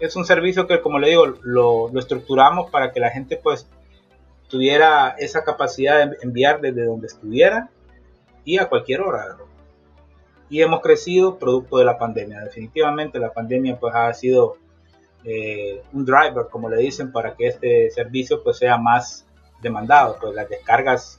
es 0.00 0.16
un 0.16 0.24
servicio 0.24 0.66
que, 0.66 0.80
como 0.80 0.98
le 0.98 1.10
digo, 1.10 1.26
lo, 1.26 1.90
lo 1.92 2.00
estructuramos 2.00 2.70
para 2.70 2.92
que 2.92 3.00
la 3.00 3.10
gente 3.10 3.36
pues 3.36 3.68
tuviera 4.48 5.10
esa 5.18 5.44
capacidad 5.44 6.06
de 6.06 6.16
enviar 6.22 6.60
desde 6.60 6.84
donde 6.84 7.08
estuviera 7.08 7.70
y 8.44 8.58
a 8.58 8.68
cualquier 8.68 9.00
hora 9.00 9.36
y 10.48 10.62
hemos 10.62 10.80
crecido 10.80 11.38
producto 11.38 11.78
de 11.78 11.84
la 11.84 11.98
pandemia. 11.98 12.40
Definitivamente 12.40 13.18
la 13.18 13.32
pandemia 13.32 13.78
pues 13.78 13.94
ha 13.94 14.12
sido 14.14 14.56
eh, 15.24 15.82
un 15.92 16.04
driver, 16.04 16.46
como 16.50 16.68
le 16.68 16.76
dicen, 16.76 17.10
para 17.10 17.34
que 17.34 17.48
este 17.48 17.90
servicio 17.90 18.42
pues 18.42 18.58
sea 18.58 18.78
más 18.78 19.26
demandado. 19.60 20.16
Pues 20.20 20.34
las 20.34 20.48
descargas 20.48 21.18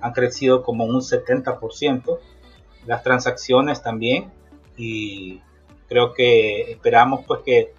han 0.00 0.12
crecido 0.12 0.62
como 0.62 0.84
un 0.84 1.00
70%, 1.00 2.18
las 2.86 3.02
transacciones 3.02 3.82
también 3.82 4.30
y 4.76 5.40
creo 5.88 6.14
que 6.14 6.70
esperamos 6.70 7.24
pues 7.26 7.40
que, 7.40 7.74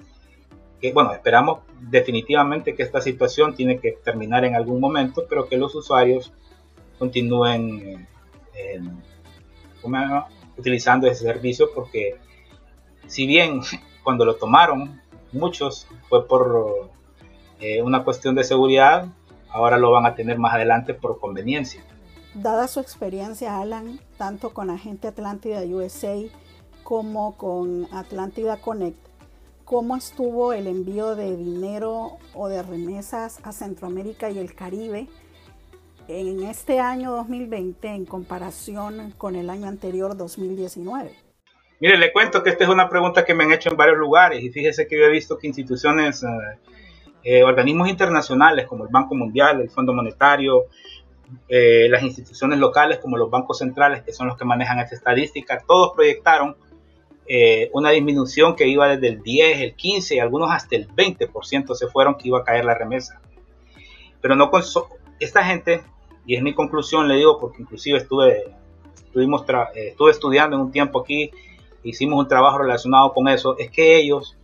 bueno, 0.94 1.14
esperamos 1.14 1.60
definitivamente 1.80 2.76
que 2.76 2.84
esta 2.84 3.02
situación 3.02 3.56
tiene 3.56 3.80
que 3.80 3.94
terminar 3.94 4.46
en 4.46 4.56
algún 4.56 4.80
momento, 4.80 5.26
pero 5.30 5.48
que 5.48 5.58
los 5.58 5.74
usuarios 5.74 6.34
continúen 7.00 8.08
en, 8.54 9.02
utilizando 10.62 11.08
ese 11.08 11.26
servicio 11.26 11.70
porque 11.74 12.16
si 13.08 13.26
bien 13.26 13.62
cuando 14.04 14.26
lo 14.26 14.36
tomaron 14.36 15.02
muchos 15.32 15.88
fue 16.08 16.28
por 16.28 16.90
eh, 17.60 17.82
una 17.82 18.04
cuestión 18.04 18.36
de 18.36 18.44
seguridad, 18.44 19.08
ahora 19.50 19.78
lo 19.78 19.92
van 19.92 20.06
a 20.06 20.16
tener 20.16 20.38
más 20.38 20.54
adelante 20.54 20.94
por 20.94 21.20
conveniencia. 21.20 21.84
Dada 22.34 22.68
su 22.68 22.80
experiencia, 22.80 23.60
Alan, 23.60 24.00
tanto 24.18 24.54
con 24.54 24.70
Agente 24.70 25.08
Atlántida 25.08 25.62
USA 25.62 26.16
como 26.84 27.36
con 27.38 27.88
Atlántida 27.92 28.58
Connect, 28.58 28.98
¿cómo 29.66 29.96
estuvo 29.96 30.54
el 30.54 30.68
envío 30.68 31.16
de 31.16 31.36
dinero 31.36 32.18
o 32.34 32.48
de 32.48 32.64
remesas 32.64 33.40
a 33.44 33.52
Centroamérica 33.52 34.30
y 34.30 34.40
el 34.40 34.56
Caribe 34.56 35.08
en 36.08 36.44
este 36.44 36.80
año 36.80 37.12
2020 37.12 37.88
en 37.88 38.06
comparación 38.06 39.14
con 39.18 39.36
el 39.36 39.50
año 39.50 39.68
anterior 39.68 40.18
2019? 40.18 41.12
Mire, 41.80 41.98
le 41.98 42.14
cuento 42.14 42.44
que 42.44 42.52
esta 42.52 42.64
es 42.64 42.70
una 42.70 42.90
pregunta 42.90 43.26
que 43.26 43.34
me 43.34 43.44
han 43.44 43.52
hecho 43.52 43.72
en 43.72 43.78
varios 43.78 43.98
lugares 43.98 44.44
y 44.44 44.52
fíjese 44.52 44.88
que 44.88 45.00
yo 45.00 45.06
he 45.06 45.10
visto 45.10 45.38
que 45.38 45.48
instituciones, 45.48 46.24
eh, 46.24 46.28
eh, 47.24 47.44
organismos 47.44 47.90
internacionales 47.90 48.68
como 48.68 48.84
el 48.84 48.92
Banco 48.92 49.16
Mundial, 49.16 49.62
el 49.62 49.70
Fondo 49.70 49.92
Monetario, 49.92 50.66
eh, 51.48 51.88
las 51.90 52.04
instituciones 52.04 52.60
locales 52.60 53.00
como 53.00 53.18
los 53.18 53.32
bancos 53.32 53.60
centrales, 53.60 54.04
que 54.04 54.14
son 54.14 54.28
los 54.28 54.38
que 54.38 54.46
manejan 54.46 54.80
esta 54.80 54.96
estadística, 54.96 55.64
todos 55.68 55.94
proyectaron 55.96 56.56
una 57.72 57.92
disminución 57.92 58.58
que 58.58 58.68
iba 58.68 58.90
desde 58.90 59.08
el 59.08 59.24
10, 59.24 59.62
el 59.62 59.74
15 59.76 60.16
y 60.16 60.20
algunos 60.20 60.52
hasta 60.52 60.76
el 60.76 60.90
20% 60.90 61.76
se 61.76 61.88
fueron 61.88 62.16
que 62.16 62.28
iba 62.28 62.40
a 62.40 62.44
caer 62.44 62.66
la 62.66 62.74
remesa. 62.74 63.22
Pero 64.20 64.36
no 64.36 64.52
esta 65.26 65.44
gente 65.44 65.84
y 66.26 66.36
es 66.36 66.44
mi 66.44 66.54
conclusión, 66.54 67.08
le 67.08 67.16
digo, 67.16 67.40
porque 67.40 67.62
inclusive 67.62 67.98
estuve, 67.98 68.54
estuvimos 68.96 69.44
eh, 69.76 69.90
estuve 69.90 70.12
estudiando 70.12 70.56
en 70.56 70.64
un 70.64 70.72
tiempo 70.72 71.02
aquí, 71.02 71.32
hicimos 71.84 72.20
un 72.20 72.28
trabajo 72.28 72.60
relacionado 72.60 73.14
con 73.14 73.28
eso, 73.28 73.58
es 73.58 73.72
que 73.72 73.98
ellos 73.98 74.38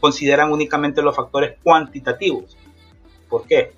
consideran 0.00 0.52
únicamente 0.52 1.02
los 1.02 1.14
factores 1.14 1.56
cuantitativos. 1.62 2.56
¿Por 3.28 3.46
qué? 3.46 3.72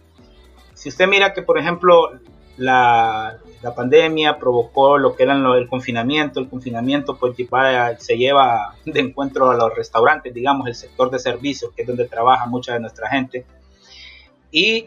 Si 0.75 0.89
usted 0.89 1.09
mira 1.09 1.35
que, 1.35 1.43
por 1.43 1.59
ejemplo, 1.59 2.13
la, 2.57 3.39
la 3.63 3.75
pandemia 3.75 4.39
provocó 4.39 4.97
lo 4.97 5.17
que 5.17 5.25
era 5.25 5.35
el 5.35 5.69
confinamiento, 5.69 6.41
el 6.41 6.49
confinamiento 6.49 7.17
pues 7.17 7.35
se 7.99 8.17
lleva 8.17 8.77
de 8.85 9.01
encuentro 9.01 9.51
a 9.51 9.57
los 9.57 9.75
restaurantes, 9.75 10.33
digamos, 10.33 10.69
el 10.69 10.75
sector 10.75 11.11
de 11.11 11.19
servicios, 11.19 11.73
que 11.75 11.83
es 11.83 11.89
donde 11.89 12.07
trabaja 12.07 12.47
mucha 12.47 12.75
de 12.75 12.81
nuestra 12.81 13.09
gente, 13.09 13.45
y 14.53 14.87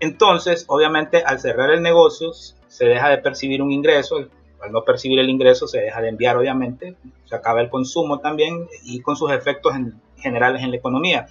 entonces, 0.00 0.64
obviamente, 0.68 1.22
al 1.24 1.40
cerrar 1.40 1.70
el 1.70 1.82
negocio, 1.82 2.32
se 2.32 2.84
deja 2.84 3.08
de 3.08 3.18
percibir 3.18 3.62
un 3.62 3.72
ingreso. 3.72 4.28
Al 4.60 4.72
no 4.72 4.84
percibir 4.84 5.18
el 5.18 5.30
ingreso, 5.30 5.68
se 5.68 5.80
deja 5.80 6.00
de 6.00 6.08
enviar, 6.08 6.36
obviamente. 6.36 6.96
Se 7.24 7.34
acaba 7.34 7.60
el 7.60 7.70
consumo 7.70 8.20
también 8.20 8.68
y 8.84 9.00
con 9.00 9.16
sus 9.16 9.30
efectos 9.30 9.74
generales 10.16 10.62
en 10.62 10.70
la 10.70 10.76
economía. 10.76 11.26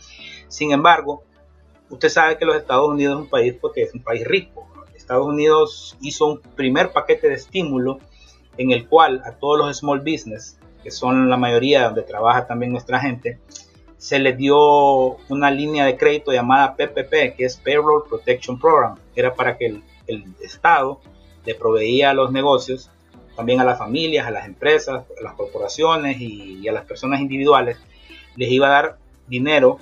Sin 0.47 0.71
embargo, 0.71 1.23
usted 1.89 2.09
sabe 2.09 2.37
que 2.37 2.45
los 2.45 2.55
Estados 2.55 2.87
Unidos 2.89 3.15
es 3.15 3.21
un 3.23 3.29
país 3.29 3.55
porque 3.59 3.83
es 3.83 3.93
un 3.93 4.01
país 4.01 4.25
rico. 4.25 4.67
Estados 4.95 5.27
Unidos 5.27 5.95
hizo 6.01 6.25
un 6.27 6.41
primer 6.41 6.91
paquete 6.91 7.29
de 7.29 7.35
estímulo 7.35 7.99
en 8.57 8.71
el 8.71 8.89
cual 8.89 9.21
a 9.23 9.31
todos 9.31 9.57
los 9.57 9.77
small 9.77 9.99
business, 9.99 10.59
que 10.83 10.91
son 10.91 11.29
la 11.29 11.37
mayoría 11.37 11.85
donde 11.85 12.01
trabaja 12.01 12.45
también 12.45 12.73
nuestra 12.73 12.99
gente, 12.99 13.39
se 13.97 14.19
le 14.19 14.33
dio 14.33 15.17
una 15.27 15.49
línea 15.51 15.85
de 15.85 15.97
crédito 15.97 16.31
llamada 16.31 16.75
PPP, 16.75 17.35
que 17.35 17.45
es 17.45 17.57
Payroll 17.57 18.03
Protection 18.07 18.59
Program. 18.59 18.95
Era 19.15 19.33
para 19.33 19.57
que 19.57 19.65
el, 19.65 19.83
Estado 20.41 21.01
le 21.45 21.55
proveía 21.55 22.11
a 22.11 22.13
los 22.13 22.31
negocios, 22.31 22.89
también 23.35 23.59
a 23.59 23.65
las 23.65 23.77
familias, 23.77 24.25
a 24.25 24.31
las 24.31 24.45
empresas, 24.45 25.03
a 25.19 25.21
las 25.21 25.33
corporaciones 25.33 26.21
y, 26.21 26.67
a 26.67 26.71
las 26.71 26.85
personas 26.85 27.19
individuales, 27.19 27.77
les 28.35 28.49
iba 28.51 28.67
a 28.67 28.71
dar 28.71 28.97
dinero 29.27 29.79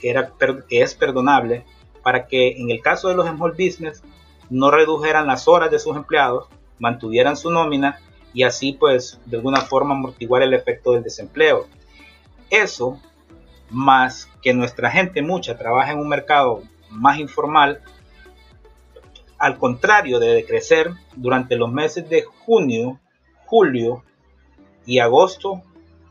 que, 0.00 0.10
era, 0.10 0.32
que 0.68 0.80
es 0.80 0.94
perdonable 0.94 1.64
para 2.02 2.26
que 2.26 2.52
en 2.52 2.70
el 2.70 2.80
caso 2.80 3.08
de 3.08 3.16
los 3.16 3.28
small 3.28 3.52
business 3.52 4.02
no 4.48 4.70
redujeran 4.70 5.26
las 5.26 5.48
horas 5.48 5.70
de 5.70 5.78
sus 5.78 5.96
empleados, 5.96 6.46
mantuvieran 6.78 7.36
su 7.36 7.50
nómina 7.50 8.00
y 8.32 8.44
así 8.44 8.72
pues 8.72 9.18
de 9.26 9.36
alguna 9.36 9.62
forma 9.62 9.94
amortiguar 9.94 10.42
el 10.42 10.54
efecto 10.54 10.92
del 10.92 11.02
desempleo. 11.02 11.66
Eso 12.48 13.00
más 13.70 14.30
que 14.42 14.54
nuestra 14.54 14.90
gente 14.90 15.22
mucha 15.22 15.58
trabaja 15.58 15.92
en 15.92 15.98
un 15.98 16.08
mercado 16.08 16.62
más 16.90 17.18
informal, 17.18 17.82
al 19.38 19.58
contrario 19.58 20.18
de 20.18 20.44
crecer 20.46 20.90
durante 21.14 21.56
los 21.56 21.70
meses 21.70 22.08
de 22.08 22.22
junio, 22.22 22.98
julio 23.44 24.02
y 24.86 24.98
agosto, 24.98 25.62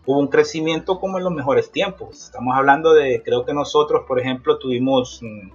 hubo 0.06 0.20
un 0.20 0.28
crecimiento 0.28 1.00
como 1.00 1.18
en 1.18 1.24
los 1.24 1.34
mejores 1.34 1.72
tiempos. 1.72 2.26
Estamos 2.26 2.56
hablando 2.56 2.94
de, 2.94 3.22
creo 3.24 3.46
que 3.46 3.54
nosotros, 3.54 4.04
por 4.08 4.20
ejemplo, 4.20 4.60
tuvimos 4.60 5.22
mm, 5.22 5.50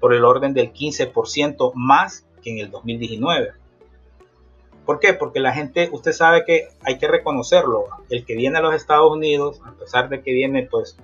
por 0.00 0.14
el 0.14 0.24
orden 0.24 0.54
del 0.54 0.72
15% 0.72 1.72
más 1.74 2.26
que 2.42 2.50
en 2.50 2.58
el 2.58 2.70
2019. 2.70 3.52
¿Por 4.88 5.00
qué? 5.00 5.12
Porque 5.12 5.38
la 5.38 5.52
gente, 5.52 5.90
usted 5.92 6.12
sabe 6.12 6.46
que 6.46 6.68
hay 6.82 6.96
que 6.96 7.06
reconocerlo. 7.06 7.88
El 8.08 8.24
que 8.24 8.34
viene 8.34 8.56
a 8.56 8.62
los 8.62 8.74
Estados 8.74 9.12
Unidos, 9.12 9.60
a 9.62 9.72
pesar 9.72 10.08
de 10.08 10.22
que 10.22 10.32
viene 10.32 10.62
pues 10.62 10.96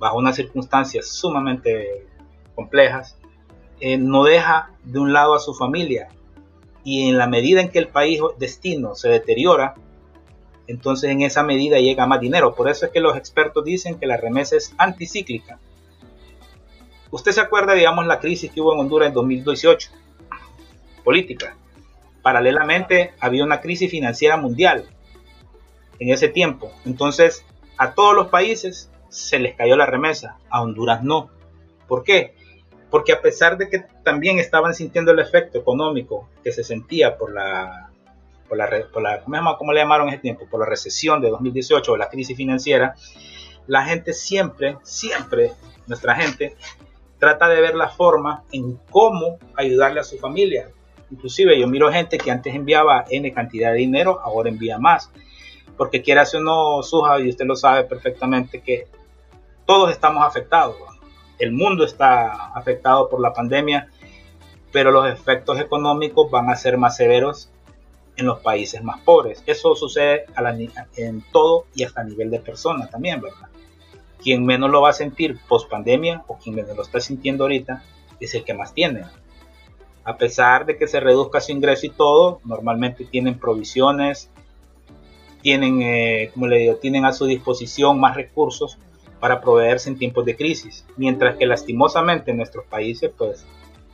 bajo 0.00 0.18
unas 0.18 0.34
circunstancias 0.34 1.06
sumamente 1.06 2.04
complejas, 2.56 3.16
eh, 3.78 3.96
no 3.96 4.24
deja 4.24 4.72
de 4.82 4.98
un 4.98 5.12
lado 5.12 5.34
a 5.34 5.38
su 5.38 5.54
familia. 5.54 6.08
Y 6.82 7.08
en 7.08 7.16
la 7.16 7.28
medida 7.28 7.60
en 7.60 7.68
que 7.68 7.78
el 7.78 7.86
país 7.86 8.20
destino 8.40 8.96
se 8.96 9.08
deteriora, 9.08 9.74
entonces 10.66 11.08
en 11.08 11.22
esa 11.22 11.44
medida 11.44 11.78
llega 11.78 12.08
más 12.08 12.18
dinero. 12.18 12.56
Por 12.56 12.68
eso 12.68 12.86
es 12.86 12.90
que 12.90 12.98
los 12.98 13.16
expertos 13.16 13.64
dicen 13.64 14.00
que 14.00 14.06
la 14.08 14.16
remesa 14.16 14.56
es 14.56 14.74
anticíclica. 14.78 15.60
Usted 17.12 17.30
se 17.30 17.40
acuerda, 17.40 17.74
digamos, 17.74 18.04
la 18.04 18.18
crisis 18.18 18.50
que 18.50 18.60
hubo 18.60 18.74
en 18.74 18.80
Honduras 18.80 19.10
en 19.10 19.14
2018, 19.14 19.90
política. 21.04 21.56
Paralelamente 22.22 23.14
había 23.20 23.44
una 23.44 23.60
crisis 23.60 23.90
financiera 23.90 24.36
mundial 24.36 24.86
en 25.98 26.10
ese 26.10 26.28
tiempo. 26.28 26.72
Entonces, 26.84 27.44
a 27.76 27.94
todos 27.94 28.14
los 28.14 28.28
países 28.28 28.90
se 29.08 29.38
les 29.38 29.54
cayó 29.54 29.76
la 29.76 29.86
remesa, 29.86 30.38
a 30.48 30.62
Honduras 30.62 31.02
no. 31.02 31.30
¿Por 31.86 32.04
qué? 32.04 32.34
Porque 32.90 33.12
a 33.12 33.20
pesar 33.20 33.58
de 33.58 33.68
que 33.68 33.84
también 34.02 34.38
estaban 34.38 34.74
sintiendo 34.74 35.12
el 35.12 35.18
efecto 35.18 35.58
económico 35.58 36.28
que 36.42 36.52
se 36.52 36.64
sentía 36.64 37.16
por 37.16 37.32
la, 37.32 37.90
por 38.48 39.02
la, 39.02 39.22
¿cómo 39.56 39.72
le 39.72 39.80
llamaron 39.80 40.08
ese 40.08 40.18
tiempo? 40.18 40.46
Por 40.50 40.60
la 40.60 40.66
recesión 40.66 41.20
de 41.20 41.30
2018 41.30 41.92
o 41.92 41.96
la 41.96 42.08
crisis 42.08 42.36
financiera, 42.36 42.94
la 43.66 43.84
gente 43.84 44.12
siempre, 44.12 44.76
siempre, 44.82 45.52
nuestra 45.86 46.14
gente, 46.14 46.56
trata 47.18 47.48
de 47.48 47.60
ver 47.60 47.74
la 47.74 47.88
forma 47.88 48.44
en 48.52 48.78
cómo 48.90 49.38
ayudarle 49.56 50.00
a 50.00 50.04
su 50.04 50.18
familia. 50.18 50.68
Inclusive 51.12 51.60
yo 51.60 51.68
miro 51.68 51.92
gente 51.92 52.16
que 52.16 52.30
antes 52.30 52.54
enviaba 52.54 53.04
N 53.10 53.30
cantidad 53.32 53.72
de 53.72 53.78
dinero, 53.78 54.20
ahora 54.24 54.48
envía 54.48 54.78
más. 54.78 55.10
Porque 55.76 56.00
quiera 56.00 56.24
o 56.34 56.40
no, 56.40 56.82
Suja, 56.82 57.20
y 57.20 57.28
usted 57.28 57.44
lo 57.44 57.54
sabe 57.54 57.84
perfectamente, 57.84 58.62
que 58.62 58.88
todos 59.66 59.90
estamos 59.90 60.26
afectados. 60.26 60.76
El 61.38 61.52
mundo 61.52 61.84
está 61.84 62.52
afectado 62.54 63.10
por 63.10 63.20
la 63.20 63.34
pandemia, 63.34 63.88
pero 64.72 64.90
los 64.90 65.06
efectos 65.06 65.60
económicos 65.60 66.30
van 66.30 66.48
a 66.48 66.56
ser 66.56 66.78
más 66.78 66.96
severos 66.96 67.50
en 68.16 68.24
los 68.24 68.40
países 68.40 68.82
más 68.82 69.00
pobres. 69.00 69.42
Eso 69.46 69.74
sucede 69.74 70.24
en 70.96 71.22
todo 71.30 71.66
y 71.74 71.84
hasta 71.84 72.00
a 72.00 72.04
nivel 72.04 72.30
de 72.30 72.40
persona 72.40 72.88
también, 72.88 73.20
¿verdad? 73.20 73.48
Quien 74.18 74.46
menos 74.46 74.70
lo 74.70 74.80
va 74.80 74.90
a 74.90 74.94
sentir 74.94 75.38
post 75.46 75.68
pandemia 75.68 76.24
o 76.26 76.38
quien 76.38 76.54
menos 76.54 76.74
lo 76.74 76.82
está 76.82 77.00
sintiendo 77.00 77.44
ahorita 77.44 77.82
es 78.18 78.34
el 78.34 78.44
que 78.44 78.54
más 78.54 78.72
tiene. 78.72 79.04
A 80.04 80.16
pesar 80.16 80.66
de 80.66 80.76
que 80.76 80.88
se 80.88 81.00
reduzca 81.00 81.40
su 81.40 81.52
ingreso 81.52 81.86
y 81.86 81.90
todo, 81.90 82.40
normalmente 82.44 83.04
tienen 83.04 83.38
provisiones, 83.38 84.30
tienen, 85.42 85.82
eh, 85.82 86.30
como 86.32 86.46
le 86.46 86.58
digo, 86.58 86.76
tienen 86.76 87.04
a 87.04 87.12
su 87.12 87.26
disposición 87.26 88.00
más 88.00 88.16
recursos 88.16 88.78
para 89.20 89.40
proveerse 89.40 89.88
en 89.88 89.98
tiempos 89.98 90.24
de 90.24 90.36
crisis, 90.36 90.84
mientras 90.96 91.36
que 91.36 91.46
lastimosamente 91.46 92.32
en 92.32 92.38
nuestros 92.38 92.64
países, 92.66 93.10
pues 93.16 93.46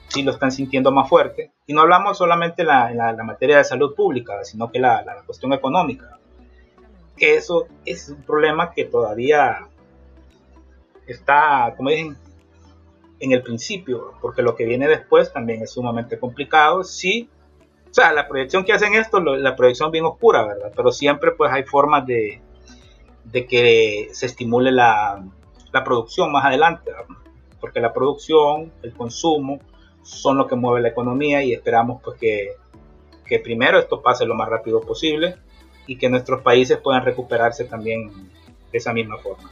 sí 0.09 0.23
lo 0.23 0.31
están 0.31 0.51
sintiendo 0.51 0.91
más 0.91 1.09
fuerte. 1.09 1.53
Y 1.67 1.75
no 1.75 1.83
hablamos 1.83 2.17
solamente 2.17 2.63
en 2.63 2.69
la, 2.69 3.25
materia 3.25 3.59
de 3.59 3.65
salud 3.65 3.95
pública, 3.95 4.43
sino 4.45 4.71
que 4.71 4.79
la, 4.79 5.03
la 5.03 5.23
cuestión 5.23 5.53
económica. 5.53 6.19
Que 7.17 7.37
eso 7.37 7.67
es 7.85 8.09
un 8.09 8.23
problema 8.23 8.73
que 8.73 8.85
todavía 8.85 9.69
está, 11.07 11.75
como 11.77 11.91
dicen, 11.91 12.17
en 13.21 13.33
el 13.33 13.43
principio, 13.43 14.15
porque 14.21 14.43
lo 14.43 14.55
que 14.55 14.65
viene 14.65 14.87
después 14.89 15.33
también 15.33 15.63
es 15.63 15.73
sumamente 15.73 16.19
complicado. 16.19 16.85
Sí, 16.85 17.29
o 17.91 17.95
sea, 17.95 18.13
la 18.13 18.29
proyección 18.29 18.65
que 18.65 18.73
hacen 18.73 18.95
esto, 18.95 19.21
la 19.21 19.57
proyección 19.57 19.91
bien 19.91 20.05
oscura, 20.05 20.45
¿verdad? 20.45 20.73
Pero 20.77 20.93
siempre 20.93 21.33
pues 21.33 21.51
hay 21.53 21.65
formas 21.65 22.07
de, 22.07 22.41
de 23.25 23.47
que 23.47 24.09
se 24.13 24.27
estimule 24.27 24.71
la, 24.73 25.25
la 25.73 25.85
producción 25.85 26.31
más 26.31 26.45
adelante, 26.45 26.91
porque 27.61 27.81
la 27.81 27.93
producción, 27.93 28.73
el 28.83 28.93
consumo, 28.93 29.59
son 30.03 30.39
lo 30.39 30.47
que 30.47 30.57
mueve 30.57 30.81
la 30.81 30.89
economía 30.89 31.43
y 31.43 31.53
esperamos 31.53 32.01
pues 32.03 32.19
que, 32.19 32.53
que 33.27 33.39
primero 33.39 33.79
esto 33.79 34.01
pase 34.01 34.25
lo 34.25 34.35
más 34.35 34.49
rápido 34.49 34.81
posible 34.81 35.37
y 35.87 35.97
que 35.99 36.09
nuestros 36.09 36.43
países 36.43 36.79
puedan 36.79 37.05
recuperarse 37.05 37.65
también 37.65 38.31
de 38.71 38.79
esa 38.79 38.93
misma 38.93 39.19
forma. 39.19 39.51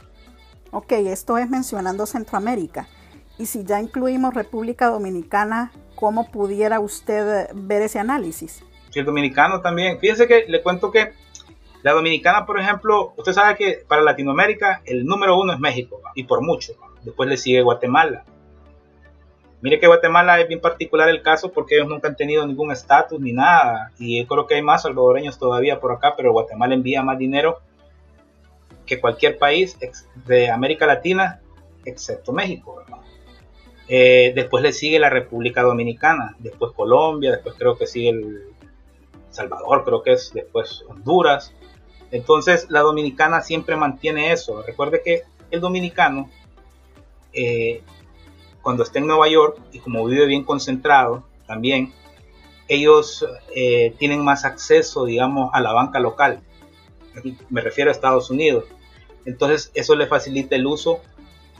Ok, 0.71 0.91
esto 0.93 1.37
es 1.37 1.49
mencionando 1.49 2.05
Centroamérica. 2.05 2.87
Y 3.37 3.45
si 3.45 3.63
ya 3.63 3.79
incluimos 3.79 4.33
República 4.33 4.87
Dominicana, 4.87 5.71
¿cómo 5.95 6.31
pudiera 6.31 6.79
usted 6.79 7.49
ver 7.53 7.83
ese 7.83 7.99
análisis? 7.99 8.63
Sí, 8.89 8.99
el 8.99 9.05
dominicano 9.05 9.61
también. 9.61 9.99
Fíjese 9.99 10.27
que 10.27 10.45
le 10.47 10.63
cuento 10.63 10.91
que 10.91 11.13
la 11.83 11.93
dominicana, 11.93 12.45
por 12.45 12.59
ejemplo, 12.59 13.13
usted 13.15 13.33
sabe 13.33 13.55
que 13.55 13.83
para 13.87 14.01
Latinoamérica 14.01 14.81
el 14.85 15.05
número 15.05 15.39
uno 15.39 15.53
es 15.53 15.59
México, 15.59 16.01
y 16.15 16.23
por 16.23 16.41
mucho. 16.41 16.73
Después 17.03 17.29
le 17.29 17.37
sigue 17.37 17.61
Guatemala. 17.61 18.25
Mire 19.61 19.79
que 19.79 19.87
Guatemala 19.87 20.39
es 20.39 20.47
bien 20.47 20.61
particular 20.61 21.09
el 21.09 21.21
caso 21.21 21.51
porque 21.51 21.75
ellos 21.75 21.87
nunca 21.87 22.07
han 22.07 22.15
tenido 22.15 22.45
ningún 22.45 22.71
estatus 22.71 23.19
ni 23.19 23.33
nada. 23.33 23.91
Y 23.97 24.21
yo 24.21 24.27
creo 24.27 24.47
que 24.47 24.55
hay 24.55 24.61
más 24.61 24.83
salvadoreños 24.83 25.37
todavía 25.39 25.79
por 25.79 25.91
acá, 25.91 26.13
pero 26.15 26.31
Guatemala 26.31 26.73
envía 26.73 27.01
más 27.01 27.17
dinero 27.17 27.59
que 28.85 28.99
cualquier 28.99 29.37
país 29.37 29.77
de 30.25 30.49
América 30.49 30.85
Latina, 30.85 31.41
excepto 31.85 32.31
México. 32.33 32.83
Eh, 33.89 34.33
después 34.35 34.63
le 34.63 34.73
sigue 34.73 34.99
la 34.99 35.09
República 35.09 35.63
Dominicana, 35.63 36.35
después 36.39 36.73
Colombia, 36.73 37.31
después 37.31 37.55
creo 37.57 37.77
que 37.77 37.87
sigue 37.87 38.09
el 38.09 38.41
Salvador, 39.29 39.85
creo 39.85 40.03
que 40.03 40.13
es 40.13 40.33
después 40.33 40.83
Honduras. 40.89 41.53
Entonces 42.11 42.67
la 42.69 42.81
dominicana 42.81 43.41
siempre 43.41 43.75
mantiene 43.75 44.31
eso. 44.31 44.61
Recuerde 44.61 45.01
que 45.03 45.23
el 45.51 45.61
dominicano, 45.61 46.29
eh, 47.33 47.81
cuando 48.61 48.83
está 48.83 48.99
en 48.99 49.07
Nueva 49.07 49.29
York 49.29 49.59
y 49.71 49.79
como 49.79 50.05
vive 50.05 50.25
bien 50.25 50.43
concentrado 50.43 51.23
también, 51.45 51.93
ellos 52.67 53.25
eh, 53.55 53.93
tienen 53.97 54.23
más 54.23 54.43
acceso, 54.43 55.05
digamos, 55.05 55.49
a 55.53 55.61
la 55.61 55.71
banca 55.71 55.99
local. 55.99 56.41
Me 57.49 57.61
refiero 57.61 57.89
a 57.89 57.93
Estados 57.93 58.29
Unidos. 58.29 58.65
Entonces 59.25 59.71
eso 59.73 59.95
le 59.95 60.07
facilita 60.07 60.55
el 60.55 60.67
uso 60.67 60.99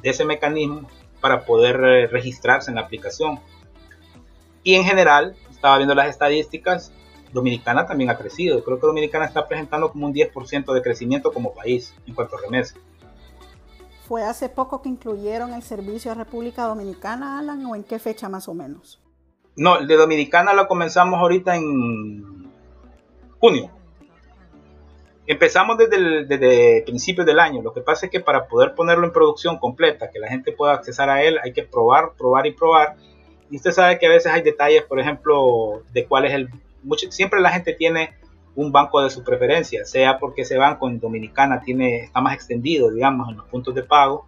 de 0.02 0.10
ese 0.10 0.26
mecanismo 0.26 0.88
para 1.22 1.46
poder 1.46 1.76
eh, 1.84 2.08
registrarse 2.08 2.72
en 2.72 2.76
la 2.76 2.82
aplicación. 2.82 3.40
Y 4.64 4.76
en 4.76 4.84
general, 4.84 5.36
estaba 5.50 5.78
viendo 5.78 5.96
las 5.96 6.10
estadísticas, 6.10 6.92
Dominicana 7.34 7.86
también 7.86 8.10
ha 8.10 8.18
crecido. 8.18 8.64
Creo 8.64 8.80
que 8.80 8.88
Dominicana 8.88 9.26
está 9.26 9.48
presentando 9.48 9.92
como 9.92 10.08
un 10.08 10.14
10% 10.14 10.74
de 10.74 10.82
crecimiento 10.82 11.32
como 11.32 11.54
país 11.54 11.94
en 12.06 12.14
cuanto 12.14 12.38
a 12.38 12.42
remesas. 12.42 12.80
¿Fue 14.08 14.24
hace 14.24 14.48
poco 14.48 14.82
que 14.82 14.90
incluyeron 14.90 15.54
el 15.54 15.64
servicio 15.64 16.12
a 16.12 16.16
República 16.16 16.64
Dominicana, 16.64 17.40
Alan, 17.40 17.66
o 17.66 17.76
en 17.76 17.84
qué 17.84 18.00
fecha 18.00 18.30
más 18.30 18.48
o 18.48 18.54
menos? 18.54 19.02
No, 19.58 19.80
el 19.80 19.88
de 19.88 19.98
Dominicana 19.98 20.54
lo 20.54 20.68
comenzamos 20.68 21.20
ahorita 21.20 21.56
en 21.56 22.50
junio. 23.40 23.72
Empezamos 25.28 25.78
desde, 25.78 26.24
desde 26.26 26.84
principios 26.84 27.28
del 27.28 27.40
año. 27.40 27.62
Lo 27.62 27.74
que 27.74 27.82
pasa 27.82 28.06
es 28.06 28.12
que 28.12 28.22
para 28.22 28.48
poder 28.48 28.74
ponerlo 28.74 29.06
en 29.06 29.12
producción 29.12 29.58
completa, 29.60 30.10
que 30.10 30.20
la 30.20 30.30
gente 30.30 30.54
pueda 30.54 30.74
accesar 30.74 31.10
a 31.10 31.22
él, 31.22 31.38
hay 31.44 31.52
que 31.52 31.64
probar, 31.64 32.14
probar 32.18 32.48
y 32.48 32.54
probar. 32.54 32.96
Y 33.52 33.58
usted 33.58 33.72
sabe 33.72 34.00
que 34.00 34.08
a 34.08 34.10
veces 34.10 34.32
hay 34.32 34.42
detalles, 34.42 34.84
por 34.84 35.02
ejemplo, 35.02 35.84
de 35.92 36.06
cuál 36.06 36.26
es 36.26 36.34
el... 36.34 36.50
siempre 37.10 37.42
la 37.42 37.52
gente 37.52 37.74
tiene 37.74 38.16
un 38.56 38.72
banco 38.72 39.02
de 39.04 39.10
su 39.10 39.24
preferencia, 39.24 39.86
sea 39.86 40.18
porque 40.18 40.42
ese 40.42 40.58
banco 40.58 40.88
en 40.88 41.00
Dominicana 41.00 41.62
tiene, 41.62 42.06
está 42.06 42.22
más 42.22 42.34
extendido, 42.34 42.90
digamos, 42.90 43.30
en 43.30 43.38
los 43.38 43.46
puntos 43.48 43.76
de 43.76 43.84
pago, 43.84 44.26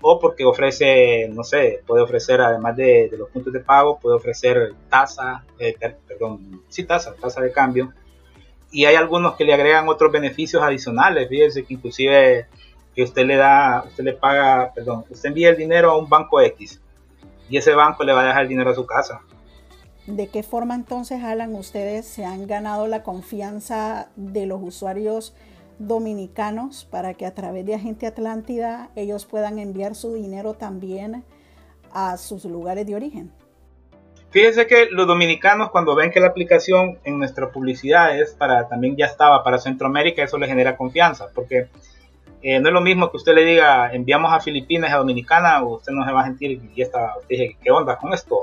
o 0.00 0.18
porque 0.18 0.44
ofrece, 0.44 1.28
no 1.28 1.44
sé, 1.44 1.82
puede 1.86 2.02
ofrecer, 2.02 2.40
además 2.40 2.76
de, 2.76 3.10
los 3.16 3.28
puntos 3.30 3.52
de 3.52 3.60
pago, 3.60 4.00
puede 4.00 4.16
ofrecer 4.16 4.72
tasa, 4.88 5.44
eh, 5.58 5.76
perdón, 6.08 6.62
sí, 6.68 6.84
tasa, 6.84 7.14
tasa 7.14 7.42
de 7.42 7.52
cambio, 7.52 7.92
y 8.70 8.84
hay 8.84 8.94
algunos 8.94 9.34
que 9.34 9.44
le 9.44 9.52
agregan 9.52 9.88
otros 9.88 10.12
beneficios 10.12 10.62
adicionales. 10.62 11.28
Fíjense 11.28 11.64
que 11.64 11.74
inclusive 11.74 12.46
que 12.94 13.02
usted 13.02 13.24
le 13.24 13.36
da, 13.36 13.84
usted 13.86 14.04
le 14.04 14.12
paga, 14.12 14.72
perdón, 14.74 15.04
usted 15.10 15.28
envía 15.28 15.50
el 15.50 15.56
dinero 15.56 15.90
a 15.90 15.98
un 15.98 16.08
banco 16.08 16.40
X 16.40 16.80
y 17.48 17.56
ese 17.56 17.74
banco 17.74 18.04
le 18.04 18.12
va 18.12 18.22
a 18.22 18.26
dejar 18.26 18.42
el 18.42 18.48
dinero 18.48 18.70
a 18.70 18.74
su 18.74 18.86
casa. 18.86 19.20
¿De 20.06 20.28
qué 20.28 20.42
forma 20.42 20.74
entonces, 20.74 21.22
Alan, 21.22 21.54
ustedes 21.54 22.06
se 22.06 22.24
han 22.24 22.46
ganado 22.46 22.86
la 22.86 23.02
confianza 23.02 24.08
de 24.16 24.46
los 24.46 24.60
usuarios 24.62 25.34
dominicanos 25.78 26.84
para 26.84 27.14
que 27.14 27.26
a 27.26 27.34
través 27.34 27.64
de 27.66 27.74
Agente 27.74 28.06
Atlántida 28.06 28.90
ellos 28.96 29.24
puedan 29.24 29.58
enviar 29.58 29.94
su 29.94 30.14
dinero 30.14 30.54
también 30.54 31.24
a 31.92 32.16
sus 32.16 32.44
lugares 32.44 32.86
de 32.86 32.94
origen? 32.94 33.32
Fíjense 34.30 34.66
que 34.68 34.86
los 34.90 35.08
dominicanos 35.08 35.70
cuando 35.70 35.96
ven 35.96 36.12
que 36.12 36.20
la 36.20 36.28
aplicación 36.28 36.98
en 37.04 37.18
nuestra 37.18 37.50
publicidad 37.50 38.16
es 38.16 38.32
para, 38.32 38.68
también 38.68 38.96
ya 38.96 39.06
estaba 39.06 39.42
para 39.42 39.58
Centroamérica, 39.58 40.22
eso 40.22 40.38
les 40.38 40.48
genera 40.48 40.76
confianza, 40.76 41.26
porque 41.34 41.66
eh, 42.40 42.60
no 42.60 42.68
es 42.68 42.72
lo 42.72 42.80
mismo 42.80 43.10
que 43.10 43.16
usted 43.16 43.34
le 43.34 43.44
diga 43.44 43.92
enviamos 43.92 44.32
a 44.32 44.38
Filipinas, 44.38 44.92
a 44.92 44.98
Dominicana, 44.98 45.62
usted 45.64 45.92
no 45.92 46.06
se 46.06 46.12
va 46.12 46.20
a 46.20 46.24
sentir, 46.26 46.60
y 46.74 46.80
está, 46.80 47.16
usted 47.16 47.28
dice, 47.28 47.56
¿qué 47.60 47.72
onda 47.72 47.96
con 47.96 48.14
esto? 48.14 48.38